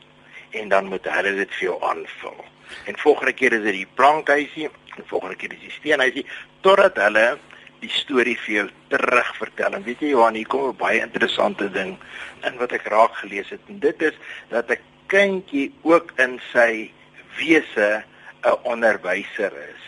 en 0.51 0.69
dan 0.69 0.87
moet 0.93 1.05
hulle 1.05 1.33
dit 1.35 1.55
vir 1.55 1.69
jou 1.69 1.79
aanvul. 1.83 2.45
En 2.85 2.99
volgende 2.99 3.33
keer 3.33 3.53
is 3.53 3.63
dit 3.63 3.73
die 3.73 3.93
plankhuisie, 3.95 4.69
en 4.97 5.05
volgende 5.07 5.37
keer 5.37 5.53
is 5.53 5.61
dit 5.61 5.69
die 5.69 5.79
steenhuisie 5.79 6.27
totdat 6.61 6.97
hulle 6.97 7.39
die 7.81 7.93
storie 7.93 8.37
vir 8.45 8.55
jou 8.55 8.69
terugvertel. 8.89 9.73
En 9.73 9.85
weet 9.89 10.01
jy 10.01 10.13
Johan, 10.13 10.35
hier 10.35 10.47
kom 10.47 10.69
'n 10.69 10.77
baie 10.77 11.01
interessante 11.01 11.71
ding 11.71 11.97
in 12.45 12.59
wat 12.59 12.73
ek 12.73 12.87
raak 12.93 13.15
gelees 13.25 13.49
het. 13.49 13.61
En 13.69 13.79
dit 13.79 14.03
is 14.03 14.15
dat 14.49 14.71
'n 14.71 14.81
kindjie 15.07 15.73
ook 15.83 16.13
in 16.17 16.41
sy 16.53 16.91
wese 17.39 18.05
'n 18.45 18.59
onderwyser 18.63 19.53
is 19.53 19.86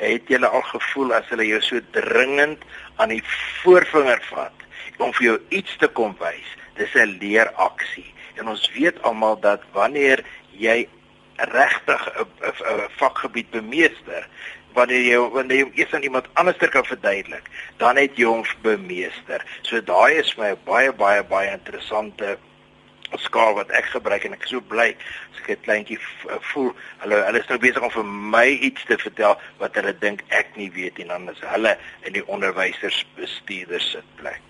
het 0.00 0.30
jy 0.32 0.40
al 0.44 0.64
gevoel 0.72 1.14
as 1.14 1.28
hulle 1.32 1.46
jou 1.46 1.60
so 1.64 1.80
dringend 1.96 2.64
aan 2.96 3.12
die 3.12 3.22
voorvinger 3.62 4.22
vat 4.30 4.66
om 5.00 5.12
vir 5.16 5.26
jou 5.26 5.36
iets 5.60 5.76
te 5.80 5.88
kom 5.88 6.16
wys? 6.20 6.48
Dis 6.76 6.94
'n 6.94 7.18
leeraksie. 7.20 8.08
En 8.36 8.48
ons 8.48 8.70
weet 8.72 9.02
almal 9.02 9.40
dat 9.40 9.62
wanneer 9.72 10.24
jy 10.52 10.88
regtig 11.36 12.02
'n 12.18 12.88
vakgebied 12.96 13.50
bemeester, 13.50 14.28
wanneer 14.72 15.00
jy 15.00 15.18
wanneer 15.18 15.56
jy 15.56 15.70
eers 15.74 15.94
aan 15.94 16.02
iemand 16.02 16.28
anders 16.32 16.56
kan 16.56 16.84
verduidelik, 16.84 17.46
dan 17.76 17.96
het 17.96 18.16
jy 18.16 18.24
hom 18.24 18.44
bemeester. 18.62 19.44
So 19.62 19.80
daai 19.80 20.14
is 20.14 20.36
my 20.36 20.54
baie 20.64 20.92
baie 20.92 21.22
baie 21.22 21.50
interessante 21.50 22.38
skaal 23.18 23.54
wat 23.54 23.70
ek 23.70 23.84
gebruik 23.84 24.24
en 24.24 24.32
ek 24.32 24.44
is 24.44 24.50
so 24.54 24.60
bly 24.60 24.94
as 25.32 25.40
ek 25.42 25.50
'n 25.50 25.64
kleintjie 25.66 25.98
eh, 25.98 26.38
voel 26.52 26.70
hulle 27.02 27.24
hulle 27.26 27.40
is 27.40 27.48
nou 27.48 27.58
besig 27.58 27.82
om 27.82 27.90
vir 27.90 28.04
my 28.04 28.46
iets 28.46 28.84
te 28.84 28.98
vertel 28.98 29.38
wat 29.58 29.74
hulle 29.74 29.98
dink 29.98 30.22
ek 30.28 30.56
nie 30.56 30.70
weet 30.70 30.98
nie 30.98 31.06
dan 31.06 31.28
is 31.30 31.40
hulle 31.40 31.76
in 32.02 32.12
die 32.12 32.26
onderwysers 32.26 33.04
bestuurders 33.16 33.90
se 33.90 34.02
plek. 34.16 34.42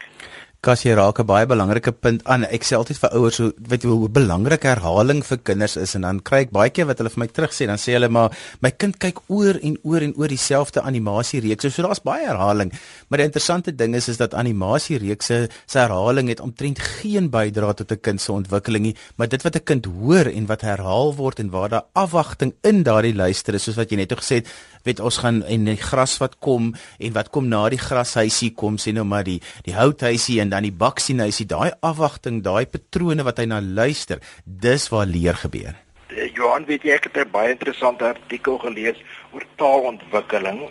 Kas 0.61 0.83
jy 0.85 0.93
raak 0.93 1.17
'n 1.19 1.25
baie 1.25 1.47
belangrike 1.49 1.91
punt 1.91 2.21
aan. 2.29 2.45
Ek 2.45 2.65
sê 2.69 2.77
altyd 2.77 2.99
vir 3.01 3.11
ouers 3.17 3.39
hoe 3.39 3.53
weet 3.57 3.83
jy 3.83 3.89
hoe 3.89 4.09
belangrik 4.13 4.63
herhaling 4.63 5.25
vir 5.25 5.39
kinders 5.39 5.77
is 5.77 5.95
en 5.95 6.03
dan 6.03 6.21
kry 6.21 6.41
ek 6.45 6.51
baie 6.53 6.69
keer 6.69 6.85
wat 6.85 6.99
hulle 6.99 7.09
vir 7.09 7.21
my 7.21 7.29
terugsê 7.29 7.67
dan 7.67 7.79
sê 7.79 7.97
hulle 7.97 8.11
maar 8.11 8.29
my 8.61 8.71
kind 8.71 8.99
kyk 8.99 9.23
oor 9.29 9.57
en 9.57 9.79
oor 9.85 10.03
en 10.03 10.13
oor 10.19 10.29
dieselfde 10.29 10.83
animasiereeks. 10.83 11.73
So 11.73 11.83
daar's 11.83 12.05
baie 12.05 12.27
herhaling. 12.27 12.73
Maar 13.09 13.19
die 13.19 13.25
interessante 13.25 13.73
ding 13.73 13.95
is 13.95 14.09
is 14.09 14.19
dat 14.19 14.35
animasiereekse 14.35 15.49
se 15.67 15.79
herhaling 15.79 16.29
het 16.29 16.41
omtrent 16.41 16.79
geen 16.79 17.31
bydrae 17.31 17.75
tot 17.75 17.93
'n 17.93 18.01
kind 18.01 18.21
se 18.21 18.33
ontwikkeling 18.33 18.83
nie, 18.83 18.97
maar 19.17 19.29
dit 19.29 19.43
wat 19.43 19.57
'n 19.57 19.65
kind 19.65 19.87
hoor 19.87 20.27
en 20.27 20.47
wat 20.47 20.61
herhaal 20.61 21.15
word 21.17 21.39
en 21.39 21.51
waar 21.51 21.69
daar 21.69 21.87
afwagting 21.95 22.53
in 22.63 22.83
daardie 22.83 23.15
luister 23.15 23.55
is 23.55 23.63
soos 23.63 23.77
wat 23.77 23.91
jy 23.91 23.97
net 23.97 24.13
gesê 24.13 24.35
het, 24.35 24.49
weet 24.85 25.01
ons 25.01 25.19
gaan 25.23 25.43
en 25.43 25.65
die 25.69 25.77
gras 25.77 26.17
wat 26.23 26.39
kom 26.39 26.73
en 26.99 27.13
wat 27.17 27.31
kom 27.35 27.49
na 27.49 27.63
die 27.73 27.81
grashuisie 27.81 28.53
kom 28.63 28.79
sê 28.79 28.95
nou 28.97 29.05
maar 29.05 29.25
die 29.25 29.41
die 29.67 29.77
houthuisie 29.77 30.41
en 30.41 30.53
dan 30.55 30.67
die 30.69 30.77
baksienhuisie 30.85 31.47
daai 31.51 31.71
afwagting 31.81 32.43
daai 32.47 32.67
patrone 32.67 33.27
wat 33.27 33.43
hy 33.43 33.47
na 33.51 33.61
luister 33.61 34.23
dis 34.45 34.89
waar 34.93 35.07
leer 35.07 35.37
gebeur. 35.45 35.75
Eh, 36.11 36.31
Johan 36.35 36.67
weet 36.67 36.85
jy 36.85 36.95
ek 36.95 37.11
het 37.11 37.27
'n 37.27 37.31
baie 37.31 37.51
interessante 37.51 38.05
artikel 38.05 38.59
gelees 38.59 38.99
oor 39.33 39.45
taalontwikkeling 39.57 40.69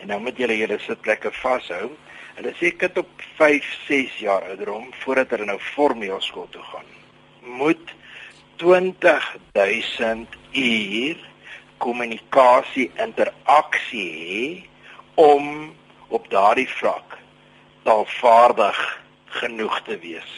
en 0.00 0.08
nou 0.08 0.20
moet 0.20 0.36
julle 0.36 0.56
julle 0.58 0.78
sitplekke 0.78 1.30
vashou. 1.42 1.90
Hulle 2.36 2.52
sê 2.60 2.76
kind 2.76 2.98
op 2.98 3.08
5 3.36 3.64
6 3.86 4.18
jaar 4.18 4.42
ouderdom 4.48 4.90
voordat 5.04 5.30
hulle 5.30 5.44
nou 5.44 5.58
formeel 5.58 6.20
skool 6.20 6.48
toe 6.50 6.62
gaan 6.62 6.88
moet 7.42 7.94
20000 8.56 10.28
uur 10.52 11.31
kommunikasie 11.82 12.90
interaksie 13.02 14.08
hê 14.22 14.46
om 15.14 15.74
op 16.14 16.30
daardie 16.30 16.68
vlak 16.78 17.18
taalvaardig 17.82 18.80
genoeg 19.42 19.80
te 19.88 19.98
wees 20.06 20.32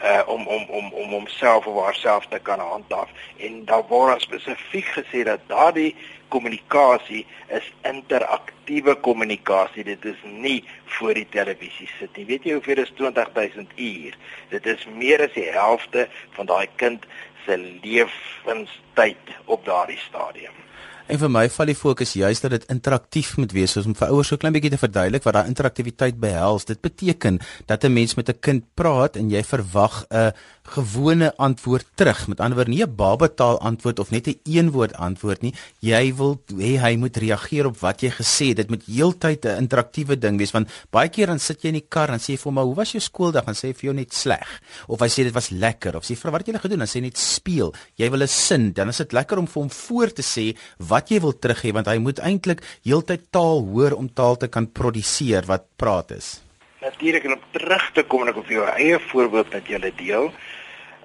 uh 0.00 0.22
om 0.26 0.46
om 0.46 0.64
om 0.68 0.92
om 0.92 1.10
homself 1.10 1.66
of 1.66 1.82
haarself 1.84 2.26
te 2.26 2.38
kan 2.38 2.58
handhaaf. 2.58 3.10
En 3.36 3.64
daar 3.64 3.84
word 3.88 4.22
spesifiek 4.22 4.86
gesê 4.96 5.24
dat 5.28 5.40
daardie 5.46 5.94
kommunikasie 6.28 7.26
is 7.48 7.72
interaktiewe 7.82 8.94
kommunikasie. 9.00 9.84
Dit 9.84 10.04
is 10.04 10.22
nie 10.24 10.64
voor 10.84 11.14
die 11.14 11.26
televisie 11.28 11.88
sit 11.98 12.16
nie. 12.16 12.26
Weet 12.26 12.46
jy 12.48 12.56
hoeveel 12.56 12.80
is 12.84 12.92
20000 12.96 13.72
uur? 13.76 14.16
Dit 14.48 14.66
is 14.66 14.86
meer 14.94 15.26
as 15.26 15.34
die 15.36 15.50
helfte 15.52 16.08
van 16.38 16.48
daai 16.48 16.68
kind 16.80 17.04
se 17.46 17.56
lewenstyd 17.82 19.36
op 19.46 19.64
daardie 19.64 20.00
stadium 20.08 20.60
En 21.10 21.18
vir 21.18 21.30
my 21.32 21.48
val 21.50 21.66
die 21.66 21.74
fokus 21.74 22.12
juist 22.14 22.44
dat 22.44 22.52
dit 22.54 22.66
interaktief 22.70 23.32
moet 23.40 23.50
wees, 23.50 23.72
soos 23.74 23.86
om 23.88 23.96
vir 23.98 24.12
ouers 24.14 24.28
so 24.30 24.38
klein 24.38 24.54
bietjie 24.54 24.70
te 24.76 24.78
verduidelik 24.78 25.24
wat 25.26 25.34
daai 25.34 25.48
interaktiwiteit 25.50 26.20
behels. 26.22 26.68
Dit 26.68 26.78
beteken 26.84 27.40
dat 27.66 27.84
'n 27.84 27.92
mens 27.92 28.14
met 28.14 28.30
'n 28.30 28.38
kind 28.38 28.64
praat 28.74 29.16
en 29.16 29.30
jy 29.30 29.42
verwag 29.42 30.06
'n 30.10 30.32
gewone 30.70 31.32
antwoord 31.36 31.86
terug. 31.98 32.28
Met 32.30 32.40
ander 32.40 32.56
woorde, 32.56 32.70
nie 32.70 32.84
'n 32.84 32.94
babataal 32.94 33.58
antwoord 33.60 33.98
of 33.98 34.10
net 34.10 34.26
'n 34.28 34.40
een 34.44 34.70
woord 34.70 34.94
antwoord 34.94 35.42
nie. 35.42 35.54
Jy 35.80 36.14
wil 36.14 36.42
hê 36.46 36.78
hy 36.78 36.96
moet 36.96 37.16
reageer 37.16 37.66
op 37.66 37.78
wat 37.78 38.00
jy 38.00 38.10
gesê 38.10 38.46
het. 38.48 38.56
Dit 38.56 38.68
moet 38.68 38.84
heeltyd 38.86 39.44
'n 39.44 39.56
interaktiewe 39.56 40.18
ding 40.18 40.38
wees 40.38 40.52
want 40.52 40.68
baie 40.90 41.08
keer 41.08 41.26
dan 41.26 41.38
sit 41.38 41.62
jy 41.62 41.68
in 41.68 41.80
die 41.80 41.88
kar 41.88 42.10
en 42.10 42.18
sê 42.18 42.36
vir 42.38 42.52
hom, 42.52 42.58
"Hoe 42.58 42.74
was 42.74 42.92
jou 42.92 43.00
skooldag?" 43.00 43.46
en 43.46 43.54
sê 43.54 43.74
vir 43.74 43.84
jou 43.90 43.94
net 43.94 44.14
sleg. 44.14 44.60
Of 44.86 45.00
hy 45.00 45.08
sê 45.08 45.24
dit 45.24 45.34
was 45.34 45.50
lekker 45.50 45.96
of 45.96 46.04
sê 46.04 46.16
vir 46.16 46.30
wat 46.30 46.46
het 46.46 46.54
jy 46.54 46.60
gedoen? 46.60 46.78
Dan 46.78 46.88
sê 46.88 47.00
net 47.00 47.18
speel. 47.18 47.74
Jy 47.96 48.10
wil 48.10 48.22
'n 48.22 48.28
sin, 48.28 48.72
dan 48.72 48.88
is 48.88 48.96
dit 48.96 49.12
lekker 49.12 49.38
om 49.38 49.46
vir 49.46 49.62
hom 49.62 49.70
voor 49.70 50.12
te 50.12 50.22
sê 50.22 50.56
wat 50.78 51.08
jy 51.08 51.20
wil 51.20 51.38
terug 51.38 51.62
hê 51.62 51.72
want 51.72 51.86
hy 51.86 51.98
moet 51.98 52.18
eintlik 52.18 52.62
heeltyd 52.84 53.30
taal 53.30 53.66
hoor 53.66 53.92
om 53.92 54.08
taal 54.08 54.36
te 54.36 54.48
kan 54.48 54.66
produseer 54.66 55.46
wat 55.46 55.64
praat 55.76 56.10
is. 56.10 56.40
Natuurlik 56.80 57.24
om 57.24 57.40
terug 57.52 57.92
te 57.92 58.02
kom 58.02 58.22
en 58.22 58.28
ek 58.28 58.46
vir 58.46 58.56
jou 58.56 58.66
eie 58.66 58.98
voorbeeld 58.98 59.52
met 59.52 59.66
julle 59.66 59.92
deel 59.96 60.32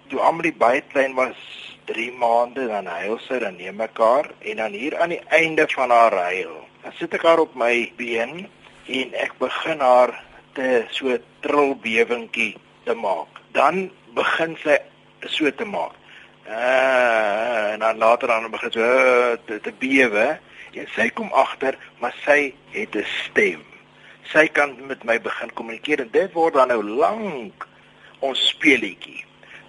toe 0.10 0.22
Amelie 0.22 0.54
baie 0.54 0.82
klein 0.92 1.16
was, 1.18 1.38
3 1.86 2.12
maande 2.18 2.66
dan 2.68 2.88
huil 2.90 3.18
sy 3.28 3.40
dan 3.42 3.58
neem 3.60 3.78
mekaar 3.78 4.32
en 4.42 4.62
dan 4.62 4.74
hier 4.74 4.96
aan 4.98 5.14
die 5.14 5.22
einde 5.38 5.68
van 5.70 5.94
haar 5.94 6.16
huil, 6.30 6.56
dan 6.84 6.96
sit 7.00 7.14
ek 7.14 7.26
haar 7.28 7.42
op 7.44 7.54
my 7.58 7.74
been 8.00 8.48
en 8.86 9.14
ek 9.22 9.36
begin 9.42 9.84
haar 9.86 10.14
te 10.58 10.86
so 10.96 11.14
trilbewingkie 11.46 12.56
te 12.86 12.96
maak. 12.98 13.42
Dan 13.54 13.90
begin 14.18 14.56
sy 14.64 14.80
so 15.30 15.50
te 15.52 15.68
maak. 15.68 15.94
Uh, 16.46 17.74
en 17.74 17.82
dan 17.82 17.98
later 17.98 18.30
dan 18.30 18.50
begin 18.54 18.74
sy 18.74 18.82
uh, 18.82 19.38
te, 19.46 19.60
te 19.66 19.74
bewe 19.82 20.28
en 20.76 20.90
sy 20.94 21.08
kom 21.18 21.32
agter, 21.34 21.78
maar 22.02 22.14
sy 22.26 22.54
het 22.74 22.96
'n 22.96 23.06
stem. 23.26 23.64
Sy 24.30 24.48
kan 24.54 24.76
met 24.88 25.04
my 25.06 25.18
begin 25.22 25.54
kommunikeer 25.54 26.02
en 26.02 26.12
dit 26.12 26.34
word 26.34 26.54
dan 26.54 26.74
nou 26.74 26.82
lank 26.84 27.68
ons 28.20 28.48
speelietjie 28.50 29.26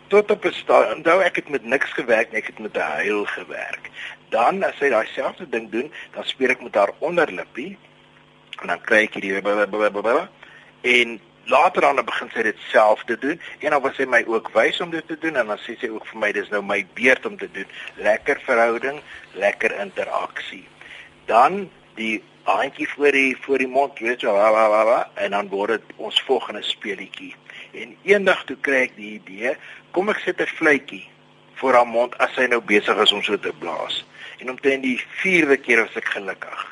tot 0.08 0.30
op 0.30 0.44
'n 0.44 0.52
stadium 0.52 0.96
onthou 0.96 1.22
ek 1.22 1.36
het 1.36 1.48
met 1.48 1.64
niks 1.64 1.92
gewerk 1.92 2.32
nie, 2.32 2.40
ek 2.40 2.46
het 2.46 2.58
met 2.58 2.76
'n 2.76 2.80
huil 2.80 3.24
gewerk. 3.24 3.90
Dan 4.28 4.62
as 4.62 4.76
sy 4.78 4.88
daai 4.88 5.06
selfde 5.06 5.48
ding 5.48 5.70
doen, 5.70 5.92
dan 6.14 6.24
speel 6.24 6.50
ek 6.50 6.62
met 6.62 6.74
haar 6.74 6.92
onderlippie 6.98 7.78
en 8.60 8.66
dan 8.66 8.80
kry 8.80 9.02
ek 9.02 9.14
hierdie 9.14 10.28
en 10.82 11.20
later 11.46 11.80
dan 11.80 12.04
begin 12.04 12.30
sy 12.34 12.42
dit 12.42 12.58
self 12.70 13.02
te 13.04 13.18
doen 13.18 13.40
en 13.58 13.70
dan 13.70 13.82
was 13.82 13.96
sy 13.96 14.06
my 14.10 14.22
ook 14.26 14.50
wys 14.54 14.80
om 14.80 14.90
dit 14.90 15.06
te 15.06 15.18
doen 15.18 15.36
en 15.36 15.46
dan 15.46 15.58
sê 15.62 15.76
sy 15.80 15.88
ook 15.88 16.06
vir 16.10 16.18
my 16.18 16.32
dis 16.32 16.48
nou 16.50 16.62
my 16.62 16.80
beurt 16.94 17.26
om 17.26 17.36
te 17.38 17.48
doen. 17.52 17.66
Lekker 18.02 18.40
verhouding, 18.46 19.00
lekker 19.34 19.74
interaksie. 19.80 20.64
Dan 21.30 21.70
die 21.94 22.22
handjie 22.46 22.88
voor 22.88 23.12
die 23.12 23.36
voor 23.40 23.58
die 23.58 23.70
mond, 23.70 23.98
weet 23.98 24.22
jy, 24.22 24.30
en 25.14 25.30
dan 25.30 25.48
word 25.48 25.78
dit 25.78 25.96
ons 25.96 26.22
volgende 26.22 26.62
speelietjie. 26.62 27.34
En 27.76 27.96
eendag 28.08 28.44
toe 28.48 28.56
kry 28.64 28.78
ek 28.86 28.94
die 28.96 29.10
idee, 29.18 29.52
kom 29.92 30.08
ek 30.12 30.22
sit 30.24 30.40
'n 30.40 30.54
fluitjie 30.58 31.04
voor 31.60 31.76
haar 31.78 31.88
mond 31.88 32.16
as 32.24 32.32
sy 32.36 32.46
nou 32.52 32.60
besig 32.70 33.02
is 33.04 33.12
om 33.12 33.22
so 33.22 33.36
te 33.36 33.52
blaas. 33.64 34.04
En 34.40 34.50
omtrent 34.50 34.82
die 34.82 34.96
4de 35.20 35.58
keer 35.60 35.82
was 35.84 35.96
ek 36.00 36.08
gelukkig. 36.14 36.62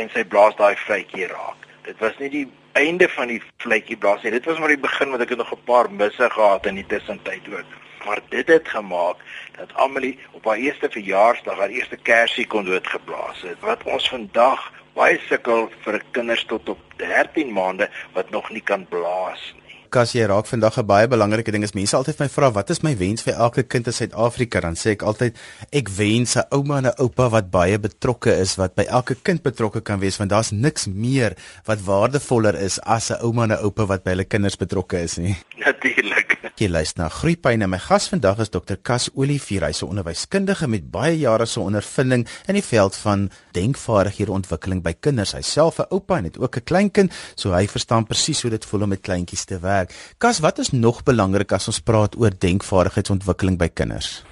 En 0.00 0.10
sy 0.14 0.24
blaas 0.24 0.56
daai 0.56 0.76
fluitjie 0.76 1.28
raak. 1.28 1.68
Dit 1.84 1.98
was 2.00 2.18
nie 2.18 2.30
die 2.30 2.46
einde 2.72 3.08
van 3.08 3.28
die 3.28 3.40
fluitjie 3.64 3.96
blaas 3.96 4.22
nie. 4.22 4.32
Dit 4.32 4.48
was 4.48 4.58
maar 4.58 4.72
die 4.72 4.84
begin 4.88 5.10
want 5.10 5.22
ek 5.22 5.34
het 5.34 5.38
nog 5.38 5.52
'n 5.52 5.64
paar 5.64 5.90
misse 5.90 6.30
gehad 6.30 6.66
in 6.66 6.80
die 6.80 6.86
tussentyd 6.86 7.48
ook. 7.52 7.70
Maar 8.04 8.20
dit 8.28 8.48
het 8.48 8.68
gemaak 8.68 9.16
dat 9.56 9.74
Amelie 9.74 10.18
op 10.32 10.44
haar 10.44 10.56
eerste 10.56 10.88
verjaarsdag 10.90 11.58
haar 11.58 11.68
eerste 11.68 11.96
kersie 11.96 12.46
kon 12.46 12.64
doodgeblaas 12.64 13.42
het. 13.42 13.60
Wat 13.60 13.82
ons 13.84 14.08
vandag 14.08 14.72
baie 14.94 15.20
sukkel 15.28 15.70
vir 15.84 16.02
kinders 16.10 16.44
tot 16.44 16.68
op 16.68 16.78
13 16.96 17.52
maande 17.52 17.90
wat 18.12 18.30
nog 18.30 18.50
nie 18.50 18.62
kan 18.62 18.86
blaas 18.88 19.52
nie 19.54 19.61
podcast 19.92 20.14
jy 20.16 20.24
raak 20.24 20.46
vandag 20.48 20.78
'n 20.78 20.86
baie 20.86 21.06
belangrike 21.06 21.52
ding. 21.52 21.62
Is 21.62 21.74
mense 21.74 21.92
altyd 21.96 22.18
my 22.18 22.28
vra 22.28 22.50
wat 22.50 22.70
is 22.70 22.80
my 22.82 22.96
wens 22.96 23.22
vir 23.22 23.34
elke 23.34 23.62
kind 23.62 23.86
in 23.86 23.92
Suid-Afrika? 23.92 24.60
Dan 24.60 24.74
sê 24.74 24.92
ek 24.96 25.02
altyd 25.02 25.36
ek 25.70 25.88
wens 25.88 26.36
'n 26.36 26.48
ouma 26.50 26.78
en 26.78 26.86
'n 26.86 26.94
oupa 26.98 27.28
wat 27.28 27.50
baie 27.50 27.78
betrokke 27.78 28.32
is 28.40 28.56
wat 28.56 28.74
by 28.74 28.84
elke 28.88 29.16
kind 29.22 29.42
betrokke 29.42 29.82
kan 29.82 30.00
wees 30.00 30.16
want 30.16 30.30
daar's 30.30 30.50
niks 30.50 30.86
meer 30.86 31.36
wat 31.66 31.84
waardevoller 31.84 32.54
is 32.54 32.80
as 32.80 33.10
'n 33.10 33.20
ouma 33.20 33.42
en 33.44 33.52
'n 33.52 33.64
oupa 33.64 33.86
wat 33.86 34.02
by 34.02 34.10
hulle 34.10 34.24
kinders 34.24 34.56
betrokke 34.56 35.02
is 35.02 35.18
nie. 35.18 35.36
Natuurlik 35.58 36.32
jy 36.62 36.68
luister 36.70 37.02
na 37.02 37.08
Groepyne 37.10 37.66
my 37.66 37.78
gas 37.82 38.06
vandag 38.12 38.42
is 38.44 38.50
Dr 38.52 38.76
Kas 38.86 39.08
Olivier. 39.18 39.64
Hy's 39.66 39.82
'n 39.82 39.88
onderwyskundige 39.88 40.68
met 40.68 40.90
baie 40.90 41.18
jare 41.18 41.46
se 41.46 41.60
ondervinding 41.60 42.26
in 42.46 42.54
die 42.54 42.62
veld 42.62 42.96
van 42.96 43.30
denkvaardighede 43.52 44.30
ontwikkeling 44.30 44.82
by 44.82 44.92
kinders. 44.92 45.32
Hy 45.32 45.42
self 45.42 45.78
'n 45.78 45.90
oupa 45.90 46.18
en 46.18 46.24
het 46.24 46.38
ook 46.38 46.56
'n 46.56 46.64
kleinkind 46.64 47.12
so 47.34 47.52
hy 47.52 47.66
verstaan 47.66 48.06
presies 48.06 48.42
hoe 48.42 48.50
dit 48.50 48.64
voel 48.64 48.82
om 48.82 48.88
met 48.88 49.00
kleintjies 49.00 49.44
te 49.44 49.58
werk 49.58 49.81
werk. 49.82 49.94
Kas, 50.22 50.40
wat 50.44 50.62
is 50.62 50.72
nog 50.72 51.02
belangrik 51.06 51.52
as 51.52 51.68
ons 51.70 51.82
praat 51.84 52.16
oor 52.18 52.32
denkvaardigheidsontwikkeling 52.32 53.58
by 53.60 53.68
kinders? 53.68 54.22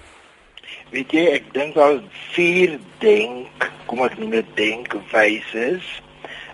Weet 0.90 1.12
jy, 1.14 1.26
ek 1.38 1.52
dink 1.54 1.76
daar 1.78 2.00
vier 2.34 2.78
denk, 3.02 3.68
kom 3.90 4.02
ek 4.06 4.16
noem 4.18 4.38
dit 4.40 4.54
denkwyse 4.58 5.66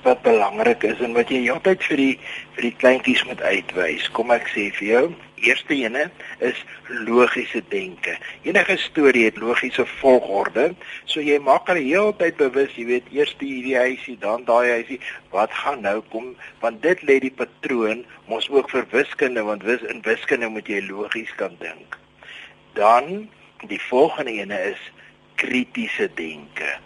wat 0.06 0.20
belangrik 0.22 0.84
is 0.86 1.00
en 1.02 1.16
wat 1.16 1.30
jy 1.32 1.46
altyd 1.50 1.82
vir 1.88 2.02
die 2.02 2.12
vir 2.56 2.68
die 2.68 2.76
kleintjies 2.80 3.24
moet 3.26 3.40
uitwys. 3.42 4.06
Kom 4.16 4.30
ek 4.34 4.46
sê 4.52 4.68
vir 4.78 4.86
jou, 4.86 5.06
eerste 5.44 5.74
ene 5.74 6.10
is 6.38 6.64
logiese 6.88 7.62
denke. 7.68 8.16
Enige 8.42 8.76
storie 8.76 9.24
het 9.24 9.36
logiese 9.36 9.86
volgorde, 9.86 10.74
so 11.04 11.20
jy 11.20 11.38
maak 11.42 11.68
al 11.72 11.80
heeltyd 11.80 12.36
bewus, 12.40 12.72
jy 12.78 12.86
weet, 12.90 13.12
eers 13.14 13.34
hierdie 13.40 13.76
huisie, 13.76 14.16
dan 14.22 14.44
daai 14.48 14.70
huisie, 14.78 15.00
wat 15.34 15.52
gaan 15.62 15.82
nou 15.84 16.00
kom? 16.12 16.34
Want 16.64 16.82
dit 16.82 17.02
lê 17.08 17.18
die 17.24 17.34
patroon 17.34 18.04
mos 18.30 18.48
ook 18.50 18.70
vir 18.72 18.88
wiskunde, 18.94 19.44
want 19.46 19.64
wis 19.68 19.84
in 19.92 20.02
wiskunde 20.06 20.50
moet 20.52 20.68
jy 20.70 20.82
logies 20.88 21.32
kan 21.40 21.56
dink. 21.62 21.98
Dan 22.78 23.28
die 23.68 23.80
volgende 23.88 24.36
ene 24.36 24.60
is 24.72 24.82
kritiese 25.40 26.08
denke. 26.16 26.76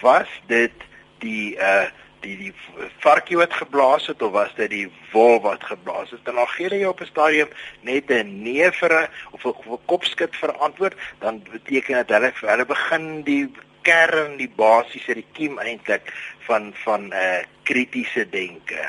Was 0.00 0.30
dit 0.48 0.86
die 1.20 1.56
uh 1.60 1.88
die 2.20 2.36
die 2.36 2.52
varkie 3.04 3.36
wat 3.36 3.52
geblaas 3.52 4.06
het 4.06 4.22
of 4.22 4.32
was 4.32 4.52
dit 4.56 4.70
die 4.70 4.86
wol 5.12 5.40
wat 5.40 5.64
geblaas 5.64 6.10
het? 6.10 6.28
En 6.28 6.34
dan 6.40 6.48
gee 6.56 6.68
jy 6.70 6.84
op 6.84 7.00
'n 7.00 7.12
stadium 7.12 7.48
net 7.80 8.10
'n 8.10 8.42
nee 8.42 8.70
vir 8.70 8.92
'n 8.92 9.08
of 9.30 9.44
'n 9.44 9.78
kopskud 9.86 10.36
vir 10.36 10.52
antwoord, 10.52 10.96
dan 11.18 11.42
beteken 11.42 11.96
dit 11.96 12.08
hulle 12.08 12.32
hulle 12.40 12.66
begin 12.66 13.22
die 13.22 13.50
kern, 13.82 14.36
die 14.36 14.50
basiese, 14.56 15.14
die 15.14 15.26
kiem 15.32 15.58
eintlik 15.58 16.12
van 16.46 16.72
van 16.84 17.08
'n 17.08 17.12
uh, 17.12 17.42
kritiese 17.62 18.28
denke. 18.30 18.82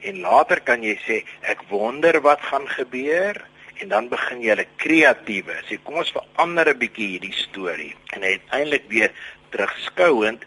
En 0.00 0.20
later 0.20 0.60
kan 0.60 0.82
jy 0.82 0.96
sê 1.06 1.24
ek 1.40 1.62
wonder 1.68 2.20
wat 2.20 2.40
gaan 2.40 2.68
gebeur 2.68 3.36
en 3.80 3.88
dan 3.88 4.08
begin 4.08 4.40
jy 4.40 4.54
'n 4.54 4.66
kreatiewe. 4.76 5.56
Sê 5.68 5.78
kom 5.82 5.94
ons 5.94 6.12
verander 6.12 6.68
'n 6.68 6.78
bietjie 6.78 7.08
hierdie 7.08 7.32
storie 7.32 7.94
en 8.14 8.22
uiteindelik 8.22 8.84
weer 8.88 9.12
terugskouend 9.50 10.44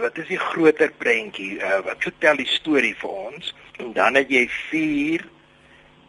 wat 0.00 0.18
is 0.18 0.28
die 0.28 0.40
groter 0.40 0.92
prentjie? 0.98 1.58
Uh, 1.58 1.80
wat 1.86 2.02
vertel 2.06 2.36
die 2.42 2.50
storie 2.50 2.94
vir 2.98 3.10
ons? 3.10 3.54
En 3.78 3.92
dan 3.96 4.18
het 4.18 4.30
jy 4.30 4.44
vier 4.70 5.24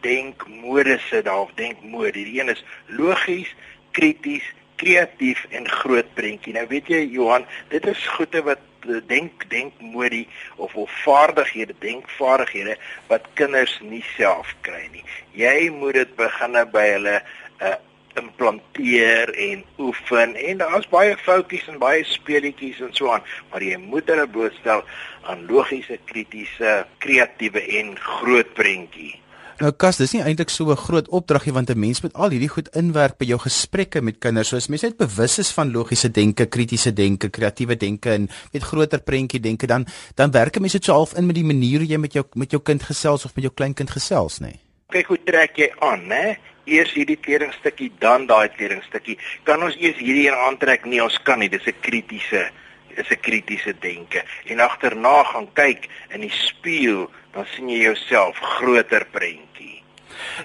denkmodusse 0.06 1.22
daar 1.26 1.46
of 1.46 1.54
denkmode. 1.58 2.12
Die 2.12 2.40
een 2.40 2.52
is 2.52 2.64
logies 2.86 3.54
krities 3.96 4.44
kreatief 4.76 5.46
en 5.50 5.68
groot 5.68 6.08
prentjie. 6.14 6.52
Nou 6.52 6.66
weet 6.68 6.88
jy 6.92 7.02
Johan 7.16 7.46
dit 7.72 7.86
is 7.88 8.06
goeie 8.16 8.42
wat 8.44 8.62
denk 9.08 9.48
denkmodie 9.50 10.26
of 10.62 10.74
of 10.74 10.90
vaardighede, 11.02 11.74
denkvaardighede 11.82 12.76
wat 13.10 13.26
kinders 13.34 13.78
nie 13.82 14.04
self 14.14 14.52
kry 14.66 14.84
nie. 14.92 15.04
Jy 15.34 15.70
moet 15.74 15.98
dit 16.02 16.16
begin 16.18 16.58
by 16.72 16.84
hulle 16.92 17.16
uh, 17.18 17.74
implanteer 18.20 19.32
en 19.50 19.64
oefen 19.78 20.34
en 20.36 20.58
daar's 20.62 20.88
baie 20.88 21.16
foutjies 21.16 21.68
en 21.68 21.78
baie 21.78 22.04
speletjies 22.04 22.80
en 22.80 22.94
so 22.96 23.12
aan, 23.12 23.22
maar 23.50 23.62
jy 23.62 23.76
moet 23.76 24.08
hulle 24.12 24.26
blootstel 24.28 24.82
aan 25.26 25.46
logiese, 25.50 25.98
kritiese, 26.04 26.84
kreatiewe 26.98 27.62
en 27.80 27.94
groot 27.98 28.52
prentjie. 28.54 29.14
Nou 29.56 29.70
Kas, 29.72 29.96
dis 29.96 30.12
nie 30.12 30.20
eintlik 30.20 30.50
so 30.52 30.68
'n 30.68 30.76
groot 30.76 31.08
opdragie 31.08 31.52
want 31.52 31.70
'n 31.70 31.78
mens 31.80 32.02
moet 32.02 32.12
al 32.12 32.30
hierdie 32.30 32.52
goed 32.52 32.68
inwerk 32.76 33.16
by 33.18 33.24
jou 33.24 33.38
gesprekke 33.38 34.02
met 34.02 34.18
kinders. 34.18 34.48
So 34.48 34.56
as 34.56 34.68
mens 34.68 34.82
net 34.82 34.98
bewus 34.98 35.38
is 35.38 35.50
van 35.50 35.72
logiese 35.72 36.10
denke, 36.10 36.46
kritiese 36.46 36.92
denke, 36.92 37.30
kreatiewe 37.30 37.76
denke 37.76 38.10
en 38.10 38.28
met 38.52 38.62
groter 38.62 39.00
prentjie 39.00 39.40
denke, 39.40 39.66
dan 39.66 39.86
dan 40.14 40.30
werk 40.30 40.56
'n 40.56 40.60
mens 40.60 40.72
dit 40.72 40.84
so 40.84 40.92
half 40.92 41.14
in 41.14 41.26
met 41.26 41.34
die 41.34 41.44
manier 41.44 41.78
hoe 41.78 41.88
jy 41.88 41.96
met 41.96 42.12
jou 42.12 42.24
met 42.34 42.50
jou 42.50 42.62
kind 42.62 42.82
gesels 42.82 43.24
of 43.24 43.34
met 43.34 43.44
jou 43.44 43.54
kleinkind 43.54 43.90
gesels, 43.90 44.40
nê? 44.40 44.46
Nee? 44.46 44.60
Kyk 44.88 45.06
hoe 45.06 45.18
trek 45.24 45.56
jy 45.56 45.72
aan, 45.78 46.06
né? 46.06 46.36
Eers 46.66 46.92
hierdie 46.92 47.16
kledingstukkie, 47.16 47.92
dan 48.02 48.26
daai 48.26 48.48
kledingstukkie. 48.48 49.18
Kan 49.44 49.62
ons 49.62 49.76
eers 49.78 49.98
hierdie 50.02 50.26
een 50.28 50.38
aantrek? 50.46 50.84
Nee, 50.84 51.02
ons 51.02 51.18
kan 51.22 51.38
nie. 51.38 51.48
Dis 51.48 51.66
'n 51.66 51.80
kritiese 51.80 52.50
is 52.96 53.10
'n 53.10 53.20
kritiese 53.20 53.74
denke. 53.80 54.24
En 54.44 54.60
agterna 54.60 55.22
gaan 55.22 55.48
kyk 55.52 55.88
in 56.14 56.20
die 56.20 56.32
spieël, 56.32 57.10
dan 57.32 57.46
sien 57.54 57.68
jy 57.68 57.82
jouself 57.82 58.36
groter 58.38 59.06
prentjie. 59.10 59.82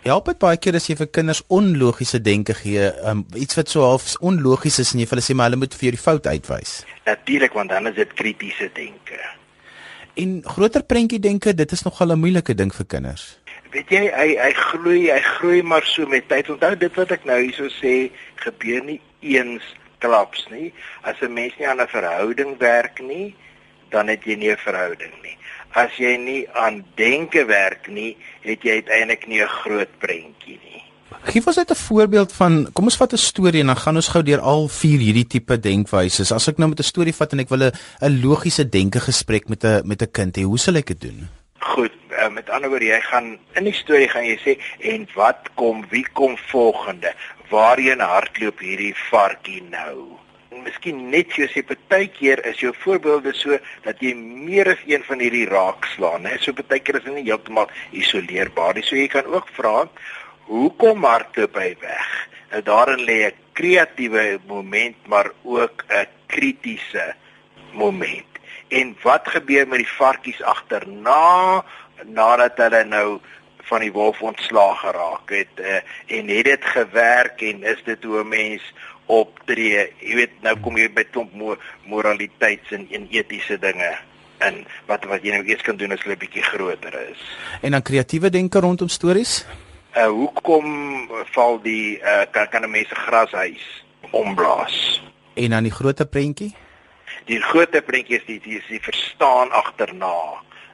Help 0.04 0.26
dit 0.26 0.40
baie 0.40 0.58
keer 0.58 0.76
as 0.76 0.88
jy 0.88 0.96
vir 0.96 1.08
kinders 1.08 1.44
onlogiese 1.48 2.22
denke 2.22 2.54
gee, 2.54 2.92
um, 3.08 3.26
iets 3.36 3.56
wat 3.56 3.70
so 3.70 3.82
half 3.82 4.16
onlogies 4.20 4.80
is 4.80 4.94
en 4.94 5.00
jy 5.00 5.06
vir 5.06 5.18
hulle 5.18 5.28
sê 5.28 5.36
maar 5.36 5.50
hulle 5.50 5.62
moet 5.64 5.74
vir 5.74 5.90
jou 5.90 5.92
die 5.92 6.06
fout 6.08 6.28
uitwys. 6.28 6.84
Natuurlik 7.06 7.54
want 7.54 7.70
dan 7.70 7.88
is 7.88 7.96
dit 7.96 8.14
kritiese 8.14 8.70
denke. 8.74 9.20
En 10.14 10.42
groter 10.44 10.84
prentjie 10.84 11.20
denke, 11.20 11.54
dit 11.54 11.72
is 11.72 11.84
nogal 11.84 12.12
'n 12.12 12.20
moeilike 12.20 12.54
ding 12.54 12.74
vir 12.74 12.86
kinders 12.86 13.41
weet 13.72 13.90
jy 13.90 14.04
hy 14.12 14.30
hy 14.38 14.52
groei 14.54 15.02
hy 15.12 15.20
groei 15.38 15.62
maar 15.64 15.86
so 15.86 16.06
met 16.06 16.28
tyd. 16.28 16.50
Onthou 16.50 16.76
dit 16.76 16.96
wat 17.00 17.12
ek 17.12 17.26
nou 17.26 17.40
hierso 17.42 17.70
sê 17.80 18.12
gebeur 18.44 18.84
nie 18.84 19.00
eens 19.22 19.64
klaps 20.00 20.48
nie. 20.50 20.74
As 21.04 21.22
'n 21.22 21.34
mens 21.34 21.54
nie 21.58 21.68
aan 21.68 21.82
'n 21.82 21.88
verhouding 21.88 22.58
werk 22.60 23.00
nie 23.00 23.36
dan 23.92 24.08
het 24.08 24.24
jy 24.26 24.36
nie 24.36 24.52
'n 24.52 24.58
verhouding 24.58 25.16
nie. 25.24 25.38
As 25.76 25.92
jy 25.98 26.18
nie 26.18 26.50
aan 26.54 26.84
denke 26.96 27.46
werk 27.46 27.88
nie 27.88 28.18
het 28.42 28.64
jy 28.64 28.72
uiteindelik 28.82 29.28
nie 29.28 29.42
'n 29.42 29.48
groot 29.48 30.00
prentjie 30.00 30.60
nie. 30.64 30.84
Gee 31.24 31.42
ons 31.46 31.56
net 31.56 31.72
'n 31.72 31.76
voorbeeld 31.76 32.34
van 32.34 32.70
kom 32.74 32.86
ons 32.86 32.98
vat 32.98 33.14
'n 33.14 33.18
storie 33.18 33.62
en 33.62 33.68
dan 33.68 33.78
gaan 33.78 33.96
ons 33.96 34.08
gou 34.08 34.24
deur 34.24 34.40
al 34.40 34.68
vier 34.68 35.00
hierdie 35.00 35.28
tipe 35.28 35.60
denkwyses 35.60 36.32
as 36.32 36.48
ek 36.48 36.58
nou 36.58 36.70
met 36.70 36.80
'n 36.80 36.84
storie 36.84 37.14
vat 37.14 37.34
en 37.34 37.40
ek 37.40 37.50
wil 37.50 37.72
'n 38.02 38.22
logiese 38.22 38.70
denke 38.70 39.00
gesprek 39.00 39.50
met 39.50 39.64
'n 39.64 39.82
met 39.86 40.02
'n 40.02 40.12
kind 40.12 40.38
hê 40.38 40.44
hoe 40.44 40.58
sal 40.58 40.76
ek 40.76 40.88
dit 40.88 41.02
doen 41.02 41.41
Goed, 41.62 41.94
uh, 42.10 42.30
met 42.34 42.50
ander 42.50 42.72
woorde 42.74 42.88
jy 42.90 42.98
gaan 43.06 43.28
in 43.60 43.68
die 43.68 43.76
storie 43.78 44.08
gaan 44.10 44.26
jy 44.26 44.38
sê 44.42 44.54
en 44.92 45.04
wat 45.14 45.52
kom 45.62 45.84
wie 45.92 46.08
kom 46.18 46.34
volgende? 46.50 47.12
Waarheen 47.52 48.02
hardloop 48.02 48.64
hierdie 48.66 48.96
varkie 49.12 49.60
nou? 49.68 50.18
Miskien 50.64 51.04
net 51.14 51.30
so 51.36 51.46
sê 51.54 51.62
partykeer 51.62 52.42
is 52.50 52.64
jou 52.64 52.72
voorbeelde 52.82 53.36
so 53.38 53.60
dat 53.86 54.02
jy 54.02 54.16
meer 54.18 54.72
as 54.74 54.82
een 54.90 55.06
van 55.06 55.22
hierdie 55.22 55.46
raak 55.52 55.86
slaan 55.94 56.26
hè. 56.26 56.40
So 56.42 56.58
partykeer 56.58 56.98
is 56.98 57.06
dit 57.06 57.20
nie 57.20 57.28
heeltemal 57.30 57.70
isoleerbaar 57.94 58.80
nie. 58.80 58.86
So 58.88 58.98
jy 58.98 59.06
kan 59.14 59.30
ook 59.30 59.54
vra 59.54 59.86
hoekom 60.50 61.06
hardloop 61.06 61.62
hy 61.62 61.70
weg? 61.86 62.10
Nou 62.56 62.66
daarin 62.72 63.06
lê 63.06 63.22
'n 63.30 63.38
kreatiewe 63.54 64.26
moment 64.50 64.98
maar 65.06 65.30
ook 65.46 65.86
'n 65.94 66.10
kritiese 66.26 67.14
moment 67.78 68.31
en 68.72 68.96
wat 69.04 69.28
gebeur 69.28 69.68
met 69.68 69.84
die 69.84 69.94
varkies 69.98 70.42
agterna 70.42 71.64
nadat 72.08 72.60
hulle 72.64 72.84
nou 72.88 73.08
van 73.68 73.84
die 73.84 73.92
wolf 73.92 74.22
ontslaag 74.22 74.80
geraak 74.80 75.34
het 75.36 75.60
uh, 75.60 75.82
en 76.18 76.32
het 76.32 76.48
dit 76.48 76.70
gewerk 76.76 77.44
en 77.48 77.64
is 77.64 77.84
dit 77.86 78.04
hoe 78.04 78.24
'n 78.24 78.28
mens 78.28 78.64
optree? 79.06 79.92
Jy 80.00 80.16
weet 80.16 80.42
nou 80.42 80.56
kom 80.60 80.78
jy 80.78 80.88
by 80.94 81.04
klomp 81.12 81.34
mo 81.34 81.58
moraliteits 81.84 82.72
en, 82.72 82.88
en 82.92 83.08
etiese 83.12 83.60
dinge 83.60 83.92
en 84.38 84.66
wat 84.88 85.06
wat 85.06 85.24
jy 85.24 85.36
nou 85.36 85.44
eers 85.46 85.62
kan 85.62 85.78
doen 85.78 85.92
as 85.92 86.04
hulle 86.04 86.18
bietjie 86.18 86.44
groter 86.44 86.96
is. 87.12 87.20
En 87.62 87.72
dan 87.72 87.82
kreatiewe 87.82 88.30
denke 88.30 88.60
rondom 88.60 88.88
stories? 88.88 89.46
Uh, 89.96 90.08
hoekom 90.08 90.68
val 91.36 91.62
die 91.62 92.00
uh, 92.00 92.24
kan 92.32 92.48
kan 92.50 92.64
'n 92.64 92.72
mens 92.72 92.88
se 92.88 92.96
grashuis 92.96 93.84
omblaas? 94.12 95.02
En 95.34 95.50
dan 95.50 95.64
die 95.64 95.72
groter 95.72 96.08
prentjie 96.08 96.56
die 97.26 97.42
groter 97.42 97.84
prentjie 97.86 98.18
is 98.18 98.26
die, 98.26 98.40
die 98.40 98.58
is 98.58 98.68
die 98.70 98.82
verstaan 98.82 99.52
agterna 99.52 100.16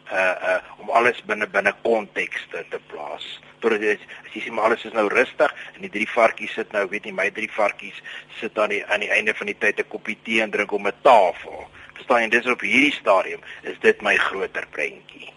uh 0.08 0.36
uh 0.50 0.60
om 0.80 0.90
alles 0.96 1.20
binne 1.28 1.48
binne 1.52 1.74
konteks 1.84 2.46
te, 2.52 2.64
te 2.72 2.80
plaas. 2.88 3.26
Totdat 3.60 3.84
jy 3.84 3.96
as 3.98 4.36
jy 4.36 4.44
sien 4.46 4.56
maar 4.56 4.70
alles 4.70 4.86
is 4.88 4.96
nou 4.96 5.08
rustig 5.12 5.56
en 5.76 5.82
die 5.84 5.92
drie 5.92 6.08
varkies 6.08 6.54
sit 6.56 6.72
nou, 6.72 6.86
weet 6.92 7.10
nie 7.10 7.16
my 7.16 7.28
drie 7.36 7.50
varkies 7.52 8.00
sit 8.40 8.58
aan 8.60 8.72
die 8.72 8.84
aan 8.86 9.04
die 9.04 9.12
einde 9.12 9.36
van 9.36 9.52
die 9.52 9.58
tyd 9.60 9.80
'n 9.84 9.92
koppie 9.92 10.18
tee 10.24 10.42
en 10.42 10.52
drink 10.52 10.72
om 10.72 10.88
'n 10.88 11.02
tafel. 11.04 11.68
Verstaan 11.94 12.22
jy, 12.22 12.30
dis 12.30 12.52
op 12.52 12.62
hierdie 12.62 12.94
stadium 12.94 13.42
is 13.64 13.80
dit 13.80 14.02
my 14.02 14.16
groter 14.16 14.66
prentjie. 14.72 15.34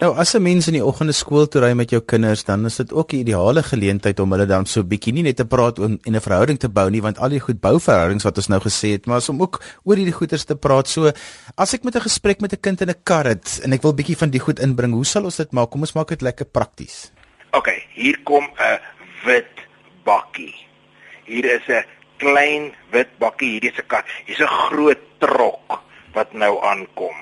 Nou 0.00 0.10
as 0.18 0.34
'n 0.34 0.42
mens 0.42 0.66
in 0.66 0.74
die 0.74 0.84
oggende 0.84 1.12
skool 1.12 1.46
toe 1.46 1.60
ry 1.62 1.72
met 1.72 1.90
jou 1.90 2.00
kinders, 2.02 2.44
dan 2.44 2.64
is 2.66 2.76
dit 2.76 2.92
ook 2.92 3.12
'n 3.12 3.16
ideale 3.16 3.62
geleentheid 3.62 4.20
om 4.20 4.32
hulle 4.32 4.46
dan 4.46 4.66
so 4.66 4.82
bietjie 4.82 5.12
nie 5.12 5.22
net 5.22 5.36
te 5.36 5.44
praat 5.44 5.78
en 5.78 6.00
'n 6.02 6.20
verhouding 6.20 6.58
te 6.58 6.68
bou 6.68 6.90
nie, 6.90 7.00
want 7.02 7.18
al 7.18 7.28
die 7.28 7.40
goed 7.40 7.60
bou 7.60 7.78
verhoudings 7.80 8.24
wat 8.24 8.36
ons 8.36 8.48
nou 8.48 8.60
gesê 8.60 8.90
het, 8.90 9.06
maar 9.06 9.22
om 9.28 9.42
ook 9.42 9.62
oor 9.84 9.96
hierdie 9.96 10.14
goeters 10.14 10.44
te 10.44 10.56
praat. 10.56 10.88
So 10.88 11.12
as 11.56 11.74
ek 11.74 11.84
met 11.84 11.94
'n 11.94 12.00
gesprek 12.00 12.40
met 12.40 12.52
'n 12.52 12.60
kind 12.60 12.80
in 12.80 12.88
'n 12.90 13.02
kar 13.04 13.24
het 13.24 13.60
en 13.62 13.72
ek 13.72 13.82
wil 13.82 13.94
bietjie 13.94 14.16
van 14.16 14.30
die 14.30 14.40
goed 14.40 14.58
inbring, 14.58 14.92
hoe 14.92 15.04
sal 15.04 15.24
ons 15.24 15.36
dit 15.36 15.52
maak? 15.52 15.70
Kom 15.70 15.80
ons 15.80 15.94
maak 15.94 16.08
dit 16.08 16.22
lekker 16.22 16.46
prakties. 16.46 17.12
OK, 17.52 17.68
hier 17.94 18.18
kom 18.24 18.44
'n 18.44 18.80
wit 19.24 19.54
bakkie. 20.04 20.54
Hier 21.24 21.44
is 21.44 21.68
'n 21.68 21.84
klein 22.18 22.74
wit 22.90 23.18
bakkie, 23.18 23.50
hier 23.50 23.64
is 23.72 23.78
'n 23.78 23.86
kar. 23.86 24.04
Hier's 24.26 24.40
'n 24.40 24.46
groot 24.46 24.98
trok 25.18 25.83
wat 26.14 26.32
nou 26.32 26.58
aankom. 26.62 27.16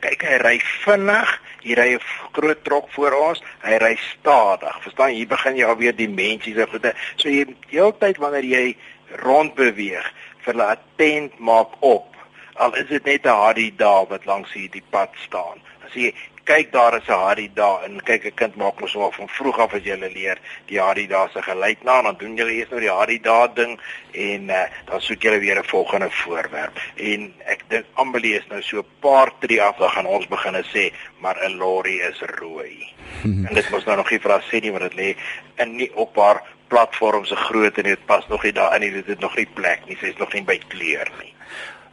Kyk, 0.00 0.22
hy 0.24 0.38
ry 0.40 0.56
vinnig. 0.84 1.32
Hier 1.60 1.76
ry 1.76 1.94
'n 1.94 2.00
groot 2.32 2.64
trok 2.64 2.88
voor 2.96 3.12
ons. 3.12 3.42
Hy 3.62 3.76
ry 3.76 3.96
stadig. 3.96 4.82
Verstaan, 4.82 5.10
hier 5.10 5.26
begin 5.26 5.56
jy 5.56 5.64
alweer 5.64 5.96
dimensies 5.96 6.56
en 6.56 6.68
goede. 6.68 6.94
So 7.16 7.28
jy 7.28 7.46
heeltyd 7.68 8.16
wanneer 8.16 8.44
jy 8.44 8.76
rond 9.24 9.54
beweeg, 9.54 10.06
vir 10.44 10.54
hulle 10.54 10.66
attent 10.76 11.38
maak 11.38 11.76
op. 11.80 12.16
Al 12.54 12.74
is 12.76 12.88
dit 12.88 13.04
net 13.04 13.26
'n 13.26 13.28
harde 13.28 13.70
daal 13.76 14.06
wat 14.08 14.24
langs 14.24 14.52
hierdie 14.52 14.84
pad 14.90 15.10
staan. 15.26 15.60
As 15.86 15.92
jy 15.94 16.14
kyk 16.44 16.72
daar 16.72 16.96
is 16.96 17.08
'n 17.08 17.12
Harry 17.12 17.50
daar 17.54 17.82
en 17.82 18.02
kyk 18.02 18.24
'n 18.24 18.34
kind 18.34 18.56
maak 18.56 18.80
mos 18.80 18.96
al 18.96 19.12
van 19.12 19.28
vroeg 19.28 19.58
af 19.58 19.74
as 19.74 19.82
jy 19.82 19.90
hulle 19.90 20.10
leer 20.12 20.38
die 20.66 20.80
Harry 20.80 21.06
daar 21.06 21.30
se 21.30 21.42
gelyk 21.42 21.82
na. 21.82 22.02
Dan 22.02 22.16
doen 22.18 22.36
jy 22.36 22.46
eers 22.46 22.70
nou 22.70 22.80
die 22.80 22.90
Harry 22.90 23.20
daar 23.20 23.54
ding 23.54 23.80
en 24.12 24.42
uh, 24.48 24.62
dan 24.84 25.00
soek 25.00 25.22
jy 25.22 25.40
weer 25.40 25.58
'n 25.58 25.64
volgende 25.64 26.10
voorwerp. 26.10 26.78
En 26.96 27.34
ek 27.44 27.64
dink 27.68 27.84
Ambelie 27.94 28.34
is 28.34 28.46
nou 28.48 28.62
so 28.62 28.78
'n 28.78 28.86
paar 29.00 29.30
tree 29.38 29.62
af 29.62 29.76
dan 29.76 29.90
gaan 29.90 30.06
ons 30.06 30.28
begin 30.28 30.64
sê 30.64 30.92
maar 31.18 31.36
'n 31.44 31.56
lorry 31.56 32.00
is 32.00 32.20
rooi. 32.20 32.92
En 33.22 33.54
dit 33.54 33.70
mos 33.70 33.84
nou 33.84 33.96
nog 33.96 34.10
nie 34.10 34.20
vir 34.20 34.30
haar 34.30 34.44
sê 34.50 34.60
nie 34.60 34.72
want 34.72 34.90
dit 34.90 34.94
lê 34.94 35.16
in 35.56 35.76
nie 35.76 35.90
op 35.94 36.16
haar 36.16 36.42
platform 36.68 37.24
se 37.24 37.36
grootte 37.36 37.82
en 37.82 37.88
dit 37.88 38.06
pas 38.06 38.26
nog 38.28 38.42
nie 38.42 38.52
daar 38.52 38.74
in 38.74 38.80
nie. 38.80 38.92
Dit 38.92 39.06
het 39.06 39.20
nog 39.20 39.36
nie 39.36 39.48
plek 39.54 39.86
nie. 39.86 39.96
Sy's 39.96 40.16
nog 40.16 40.32
nie 40.32 40.42
by 40.42 40.58
kleur 40.68 41.10
nie 41.20 41.29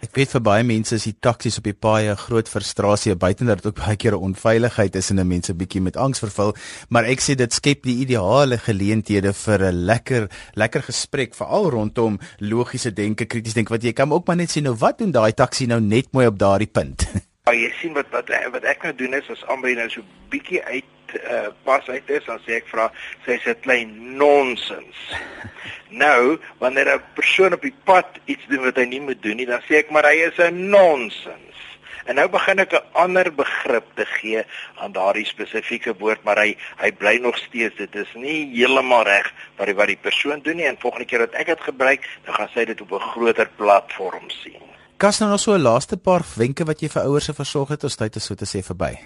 Ek 0.05 0.13
weet 0.13 0.29
vir 0.29 0.41
baie 0.45 0.63
mense 0.65 0.93
is 0.93 1.07
die 1.07 1.15
taksies 1.25 1.57
op 1.57 1.65
die 1.65 1.73
paaie 1.73 2.11
'n 2.11 2.21
groot 2.21 2.49
frustrasie, 2.49 3.15
buiten 3.15 3.47
dat 3.47 3.63
dit 3.63 3.65
ook 3.65 3.79
baie 3.81 3.95
keer 3.97 4.13
'n 4.13 4.29
onveiligheid 4.29 4.95
is 4.95 5.09
en 5.09 5.27
mense 5.27 5.53
bietjie 5.53 5.81
met 5.81 5.97
angs 5.97 6.19
vervul, 6.19 6.53
maar 6.89 7.03
ek 7.03 7.19
sê 7.19 7.35
dit 7.35 7.53
skep 7.53 7.83
die 7.83 8.05
ideale 8.05 8.57
geleenthede 8.57 9.33
vir 9.33 9.59
'n 9.71 9.85
lekker 9.85 10.29
lekker 10.53 10.81
gesprek 10.83 11.33
veral 11.33 11.69
rondom 11.71 12.19
logiese 12.39 12.93
denke, 12.93 13.25
krities 13.25 13.53
denke 13.53 13.73
wat 13.73 13.83
jy 13.83 13.93
kan 13.93 14.11
ook 14.11 14.27
maar 14.27 14.37
net 14.37 14.51
sê 14.51 14.61
nou 14.61 14.75
wat 14.75 14.99
doen 14.99 15.11
daai 15.11 15.33
taxi 15.33 15.65
nou 15.65 15.81
net 15.81 16.13
mooi 16.13 16.27
op 16.27 16.37
daardie 16.37 16.71
punt. 16.71 17.07
Ja, 17.47 17.53
jy 17.53 17.71
sien 17.79 17.93
wat 17.93 18.09
wat 18.11 18.27
wat 18.51 18.63
ek 18.63 18.83
nou 18.83 18.95
doen 18.95 19.13
is 19.13 19.29
as 19.29 19.45
Amber 19.47 19.73
nou 19.73 19.89
so 19.89 20.01
bietjie 20.29 20.63
uit 20.65 20.83
uh, 21.15 21.47
pas 21.63 21.87
uit 21.89 22.09
is, 22.09 22.25
dan 22.25 22.39
sê 22.45 22.57
ek 22.59 22.67
vra, 22.71 22.91
sy 23.25 23.37
sê 23.43 23.55
klein 23.61 24.17
nonsens. 24.17 24.97
nou, 26.03 26.37
wanneer 26.59 26.95
'n 26.95 27.03
persoon 27.15 27.53
op 27.53 27.61
die 27.61 27.75
pad 27.83 28.19
iets 28.25 28.45
doen 28.47 28.63
wat 28.63 28.77
hy 28.77 28.85
nie 28.85 29.01
moet 29.01 29.21
doen 29.21 29.37
nie, 29.37 29.49
dan 29.49 29.61
sê 29.67 29.83
ek 29.83 29.91
maar 29.91 30.09
hy 30.09 30.27
is 30.27 30.37
'n 30.37 30.69
nonsens. 30.69 31.47
En 32.07 32.15
nou 32.15 32.27
begin 32.31 32.59
ek 32.63 32.73
'n 32.73 32.87
ander 32.93 33.27
begrip 33.35 33.87
te 33.95 34.05
gee 34.05 34.43
aan 34.75 34.91
daardie 34.91 35.25
spesifieke 35.25 35.93
woord, 35.99 36.23
maar 36.23 36.39
hy 36.39 36.55
hy 36.77 36.91
bly 36.91 37.17
nog 37.17 37.37
steeds 37.37 37.75
dit 37.75 37.95
is 37.95 38.13
nie 38.13 38.47
heeltemal 38.55 39.03
reg 39.03 39.27
wat 39.57 39.67
die 39.67 39.75
wat 39.75 39.87
die 39.87 39.99
persoon 40.01 40.39
doen 40.39 40.55
nie 40.55 40.67
en 40.67 40.79
volgende 40.79 41.05
keer 41.05 41.19
dat 41.19 41.33
ek 41.33 41.47
dit 41.47 41.61
gebruik, 41.61 42.07
dan 42.25 42.33
gaan 42.33 42.49
sy 42.53 42.65
dit 42.65 42.81
op 42.81 42.91
'n 42.91 43.09
groter 43.11 43.49
platform 43.55 44.29
sien. 44.29 44.63
Kas 44.97 45.19
nou 45.19 45.29
nog 45.29 45.39
so 45.39 45.53
'n 45.53 45.61
laaste 45.61 45.97
paar 45.97 46.23
wenke 46.35 46.63
wat 46.65 46.79
jy 46.81 46.89
vir 46.89 47.01
ouers 47.01 47.25
se 47.25 47.33
versorg 47.33 47.69
het, 47.69 47.83
ons 47.83 47.95
tyd 47.95 48.15
is 48.15 48.25
so 48.25 48.35
te 48.35 48.45
sê 48.45 48.63
verby. 48.63 48.97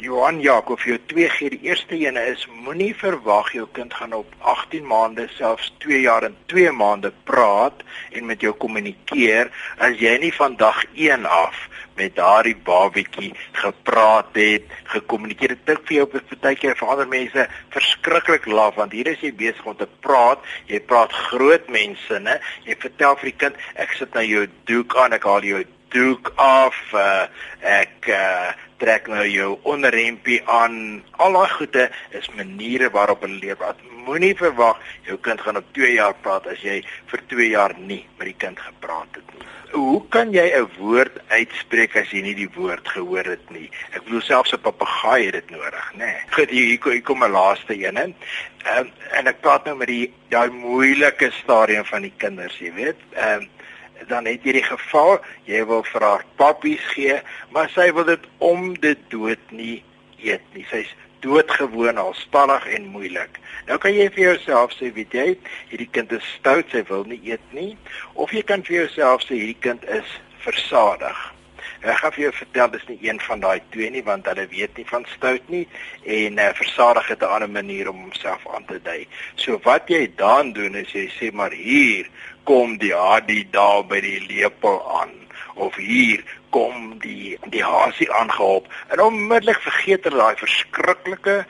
Johan 0.00 0.38
Jakob, 0.40 0.80
jou 0.80 0.96
twee 1.10 1.28
gee 1.28 1.50
die 1.52 1.66
eerste 1.68 1.92
ene 2.00 2.22
is 2.30 2.46
moenie 2.64 2.94
verwag 2.96 3.50
jou 3.52 3.66
kind 3.76 3.92
gaan 3.92 4.14
op 4.16 4.30
18 4.48 4.86
maande 4.88 5.26
selfs 5.34 5.66
2 5.84 5.98
jaar 6.06 6.24
en 6.24 6.38
2 6.48 6.70
maande 6.72 7.10
praat 7.28 7.82
en 8.16 8.24
met 8.30 8.40
jou 8.40 8.54
kommunikeer 8.62 9.50
as 9.76 9.98
jy 10.00 10.14
nie 10.22 10.30
van 10.32 10.56
dag 10.62 10.78
1 10.94 11.26
af 11.28 11.58
met 12.00 12.14
daardie 12.16 12.56
babietjie 12.64 13.34
gepraat 13.60 14.32
het, 14.40 14.72
gekommunikeer 14.94 15.52
het. 15.52 15.66
Dit 15.68 15.82
vir 15.90 15.96
jou 15.98 16.06
op 16.08 16.16
'n 16.16 16.40
tydjie 16.46 16.72
vir 16.80 16.88
ander 16.88 17.08
mense 17.08 17.46
verskriklik 17.76 18.46
laaf 18.46 18.80
want 18.80 18.96
hier 18.96 19.12
is 19.12 19.20
jy 19.20 19.34
besig 19.34 19.66
om 19.66 19.76
te 19.76 19.88
praat. 20.00 20.40
Jy 20.66 20.80
praat 20.80 21.12
groot 21.12 21.68
mense, 21.68 22.18
né? 22.18 22.40
Jy 22.64 22.76
vertel 22.78 23.16
vir 23.16 23.30
die 23.30 23.36
kind, 23.36 23.56
ek 23.74 23.92
sit 23.92 24.14
nou 24.14 24.24
jou 24.24 24.46
doek 24.64 24.96
aan, 24.96 25.12
ek 25.12 25.24
haal 25.24 25.44
jou 25.44 25.64
doek 25.90 26.32
af, 26.36 26.76
uh, 26.94 27.26
ek 27.60 28.08
uh, 28.08 28.52
trek 28.80 29.08
nou 29.12 29.26
jou 29.28 29.50
onderrempie 29.68 30.40
aan. 30.48 31.02
Al 31.20 31.36
daai 31.36 31.52
goede 31.56 31.86
is 32.16 32.30
maniere 32.36 32.90
waarop 32.90 33.24
hulle 33.26 33.38
leer. 33.42 33.60
Moenie 34.06 34.34
verwag 34.36 34.80
jou 35.08 35.18
kind 35.20 35.40
gaan 35.44 35.60
op 35.60 35.72
2 35.76 35.92
jaar 35.98 36.16
praat 36.24 36.48
as 36.50 36.62
jy 36.64 36.80
vir 37.12 37.24
2 37.32 37.48
jaar 37.52 37.76
nie 37.78 38.02
met 38.18 38.32
die 38.32 38.38
kind 38.46 38.60
gepraat 38.60 39.20
het 39.20 39.34
nie. 39.34 39.48
Hoe 39.70 40.02
kan 40.10 40.32
jy 40.32 40.50
'n 40.50 40.66
woord 40.78 41.20
uitspreek 41.28 41.96
as 41.96 42.10
jy 42.10 42.22
nie 42.22 42.34
die 42.34 42.50
woord 42.56 42.88
gehoor 42.88 43.24
het 43.24 43.50
nie? 43.50 43.70
Ek 43.94 44.02
bedoel 44.04 44.20
selfs 44.20 44.52
'n 44.52 44.58
papegaai 44.58 45.24
het 45.26 45.32
dit 45.32 45.50
nodig, 45.50 45.92
nê? 45.94 45.98
Nee. 45.98 46.16
Goed, 46.30 46.50
hier 46.50 46.66
hier 46.66 47.02
kom 47.02 47.22
'n 47.24 47.30
laaste 47.30 47.74
een, 47.74 47.96
hè. 47.96 48.06
Ehm 48.64 48.88
en 49.12 49.26
ek 49.26 49.40
praat 49.40 49.64
nou 49.64 49.76
met 49.76 49.88
die 49.88 50.12
daai 50.28 50.50
moeilike 50.50 51.30
stadium 51.30 51.84
van 51.84 52.02
die 52.02 52.12
kinders, 52.16 52.58
jy 52.58 52.72
weet. 52.72 52.98
Ehm 53.12 53.46
dan 54.08 54.26
het 54.26 54.44
jy 54.44 54.56
die 54.60 54.66
geval 54.66 55.18
jy 55.48 55.60
wil 55.68 55.84
vir 55.92 56.06
haar 56.06 56.24
pappies 56.40 56.84
gee, 56.94 57.20
maar 57.54 57.70
sy 57.74 57.90
wil 57.96 58.08
dit 58.08 58.26
om 58.38 58.72
dit 58.80 59.00
dood 59.12 59.54
nie 59.54 59.82
eet 60.22 60.44
nie. 60.54 60.66
Sy's 60.70 60.92
doodgewoon 61.20 62.00
al 62.00 62.14
spannig 62.16 62.66
en 62.74 62.86
moeilik. 62.94 63.40
Nou 63.68 63.78
kan 63.78 63.92
jy 63.94 64.08
vir 64.14 64.24
jouself 64.30 64.72
sê, 64.76 64.88
weet 64.96 65.12
jy, 65.16 65.26
hierdie 65.72 65.90
kind 65.92 66.12
is 66.16 66.24
stout, 66.38 66.70
sy 66.72 66.84
wil 66.88 67.04
nie 67.08 67.20
eet 67.28 67.44
nie, 67.56 67.74
of 68.14 68.32
jy 68.32 68.42
kan 68.46 68.64
vir 68.66 68.82
jouself 68.82 69.26
sê 69.26 69.36
hierdie 69.36 69.60
kind 69.60 69.84
is 70.00 70.16
versadig. 70.46 71.20
Ek 71.80 72.00
gaan 72.00 72.12
vir 72.12 72.24
jou 72.24 72.32
vertel 72.32 72.70
dis 72.70 72.86
nie 72.88 72.98
een 73.08 73.20
van 73.20 73.40
daai 73.40 73.60
twee 73.70 73.90
nie 73.90 74.04
want 74.06 74.26
hulle 74.26 74.46
weet 74.50 74.76
nie 74.76 74.86
van 74.90 75.06
stout 75.14 75.48
nie 75.48 75.66
en 76.04 76.38
uh, 76.38 76.50
versadig 76.54 77.08
het 77.08 77.22
'n 77.22 77.32
ander 77.36 77.50
manier 77.50 77.88
om 77.88 78.02
homself 78.02 78.46
aan 78.54 78.64
te 78.64 78.80
dui. 78.82 79.06
So 79.34 79.60
wat 79.62 79.88
jy 79.88 80.12
dan 80.16 80.52
doen 80.52 80.74
is 80.74 80.92
jy 80.92 81.08
sê 81.18 81.32
maar 81.32 81.52
hier 81.52 82.06
kom 82.44 82.78
die 82.78 82.94
hadi 82.94 83.46
daar 83.50 83.84
by 83.86 84.00
die 84.00 84.20
lepel 84.28 84.80
aan 85.00 85.12
of 85.54 85.76
hier 85.76 86.24
kom 86.50 86.98
die 86.98 87.38
die 87.52 87.64
hasie 87.64 88.12
aangehop 88.12 88.66
en 88.88 89.00
onmiddellik 89.00 89.60
vergeet 89.60 90.04
hulle 90.04 90.22
daai 90.22 90.36
verskriklike 90.36 91.44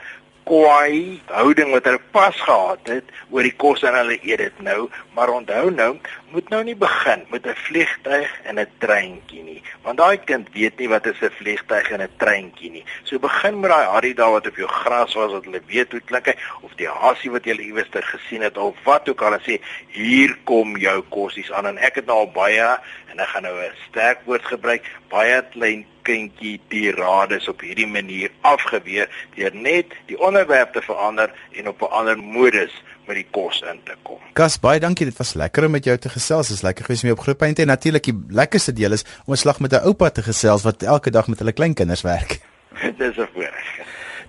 kwaai 0.50 1.20
houding 1.30 1.70
wat 1.70 1.84
hulle 1.86 2.00
pas 2.14 2.36
gehad 2.42 2.88
het 2.90 3.10
oor 3.30 3.46
die 3.46 3.54
kos 3.62 3.84
en 3.86 3.94
hulle 3.94 4.16
eet 4.18 4.40
dit 4.42 4.62
nou, 4.66 4.88
maar 5.14 5.30
onthou 5.30 5.68
nou, 5.70 5.92
moet 6.30 6.48
nou 6.48 6.62
nie 6.64 6.76
begin 6.76 7.24
met 7.30 7.46
'n 7.46 7.54
vliegtyg 7.54 8.40
en 8.42 8.58
'n 8.58 8.66
treintjie 8.78 9.42
nie, 9.42 9.62
want 9.82 9.98
daai 9.98 10.18
kind 10.24 10.48
weet 10.52 10.78
nie 10.78 10.88
wat 10.88 11.06
is 11.06 11.20
'n 11.20 11.30
vliegtyg 11.30 11.90
en 11.90 12.02
'n 12.02 12.16
treintjie 12.16 12.70
nie. 12.70 12.84
So 13.02 13.18
begin 13.18 13.60
met 13.60 13.70
daai 13.70 13.86
Harry 13.86 14.14
daar 14.14 14.30
wat 14.30 14.46
op 14.46 14.56
jou 14.56 14.68
gras 14.68 15.14
was 15.14 15.32
wat 15.32 15.44
hulle 15.44 15.62
weet 15.66 15.92
hoe 15.92 16.00
klink 16.00 16.26
hy 16.26 16.34
of 16.60 16.74
die 16.74 16.88
hasie 16.88 17.30
wat 17.30 17.44
jy 17.44 17.56
iewers 17.58 17.88
ter 17.90 18.02
gesien 18.02 18.42
het 18.42 18.58
of 18.58 18.76
wat 18.84 19.08
ook 19.08 19.22
al 19.22 19.32
en 19.32 19.40
sê 19.40 19.60
hier 19.88 20.36
kom 20.44 20.76
jou 20.76 21.02
kosies 21.08 21.52
aan 21.52 21.66
en 21.66 21.78
ek 21.78 21.94
het 21.94 22.06
nou 22.06 22.18
al 22.18 22.30
baie 22.30 22.78
en 23.10 23.18
ek 23.18 23.28
gaan 23.28 23.42
nou 23.42 23.56
'n 23.60 23.72
sterk 23.88 24.18
woord 24.24 24.44
gebruik, 24.44 24.84
baie 25.08 25.44
klein 25.50 25.86
kindjie 26.02 26.60
tirades 26.68 27.48
op 27.48 27.60
hierdie 27.60 27.86
manier 27.86 28.30
afgeweer 28.40 29.08
deur 29.34 29.54
net 29.54 29.86
die 30.06 30.18
onderwerp 30.20 30.72
te 30.72 30.82
verander 30.82 31.32
en 31.52 31.68
op 31.68 31.82
'n 31.82 31.92
ander 32.00 32.18
modus 32.18 32.82
met 33.10 33.18
die 33.18 33.28
kos 33.34 33.60
in 33.66 33.80
te 33.86 33.96
kom. 34.06 34.20
Gas 34.38 34.58
baie 34.62 34.80
dankie, 34.82 35.08
dit 35.08 35.18
was 35.18 35.34
lekker 35.38 35.66
om 35.66 35.74
met 35.74 35.86
jou 35.88 35.96
te 35.98 36.12
gesels. 36.12 36.50
Dit 36.52 36.60
is 36.60 36.66
lekker 36.66 36.86
gewees 36.86 37.02
om 37.04 37.10
jou 37.10 37.18
op 37.18 37.24
groepunt 37.26 37.62
en 37.62 37.72
natuurlik 37.72 38.06
die 38.10 38.16
lekkerste 38.40 38.74
deel 38.76 38.94
is 38.98 39.04
om 39.26 39.34
'n 39.34 39.42
slag 39.44 39.60
met 39.60 39.72
'n 39.72 39.84
oupa 39.88 40.10
te 40.10 40.22
gesels 40.22 40.62
wat 40.62 40.82
elke 40.82 41.10
dag 41.10 41.26
met 41.28 41.38
hulle 41.38 41.52
kleinkinders 41.52 42.02
werk. 42.02 42.40
Dis 43.00 43.16
'n 43.16 43.28
voorreg. 43.34 43.68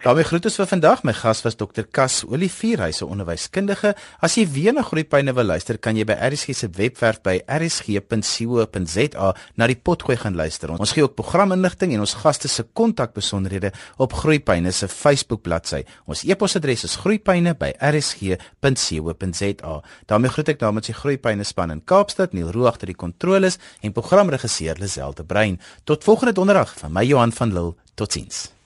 Daarmee 0.01 0.25
groet 0.25 0.47
ons 0.49 0.55
vir 0.57 0.65
vandag. 0.69 1.03
My 1.05 1.13
gas 1.13 1.43
was 1.45 1.55
Dr. 1.55 1.85
Kas 1.93 2.23
Olivier, 2.25 2.81
hy's 2.81 3.01
'n 3.01 3.05
onderwyskundige. 3.05 3.95
As 4.19 4.35
jy 4.35 4.47
weer 4.47 4.73
na 4.73 4.81
Groepyne 4.81 5.33
wil 5.33 5.45
luister, 5.45 5.77
kan 5.77 5.95
jy 5.95 6.03
by 6.05 6.13
RSG 6.13 6.55
se 6.55 6.69
webwerf 6.69 7.21
by 7.21 7.41
rsg.co.za 7.47 9.35
na 9.55 9.67
die 9.67 9.75
potgooi 9.75 10.17
gaan 10.17 10.35
luister. 10.35 10.71
Ons 10.71 10.91
gee 10.91 11.03
ook 11.03 11.15
programinligting 11.15 11.93
en 11.93 11.99
ons 11.99 12.13
gaste 12.13 12.47
se 12.47 12.63
kontakbesonderhede 12.73 13.71
op 13.97 14.13
Groepyne 14.13 14.71
se 14.71 14.87
Facebook 14.87 15.41
bladsy. 15.41 15.83
Ons 16.05 16.23
e-posadres 16.23 16.83
is 16.83 16.95
groepyne@rsg.co.za. 16.95 19.81
daarmee 20.05 20.29
groet 20.29 20.49
ek 20.49 20.59
namens 20.59 20.85
die 20.85 20.95
Groepyne 20.95 21.43
span 21.43 21.71
in 21.71 21.83
Kaapstad, 21.83 22.33
Neil 22.33 22.51
Roo 22.51 22.65
agter 22.65 22.87
die 22.87 22.95
kontroles 22.95 23.57
en 23.81 23.91
programregisseur 23.91 24.75
Liselde 24.79 25.23
Brein. 25.23 25.59
Tot 25.83 26.03
volgende 26.03 26.33
donderdag 26.33 26.73
van 26.77 26.91
my 26.91 27.03
Johan 27.03 27.31
van 27.31 27.53
Lille. 27.53 27.75
Totsiens. 27.95 28.60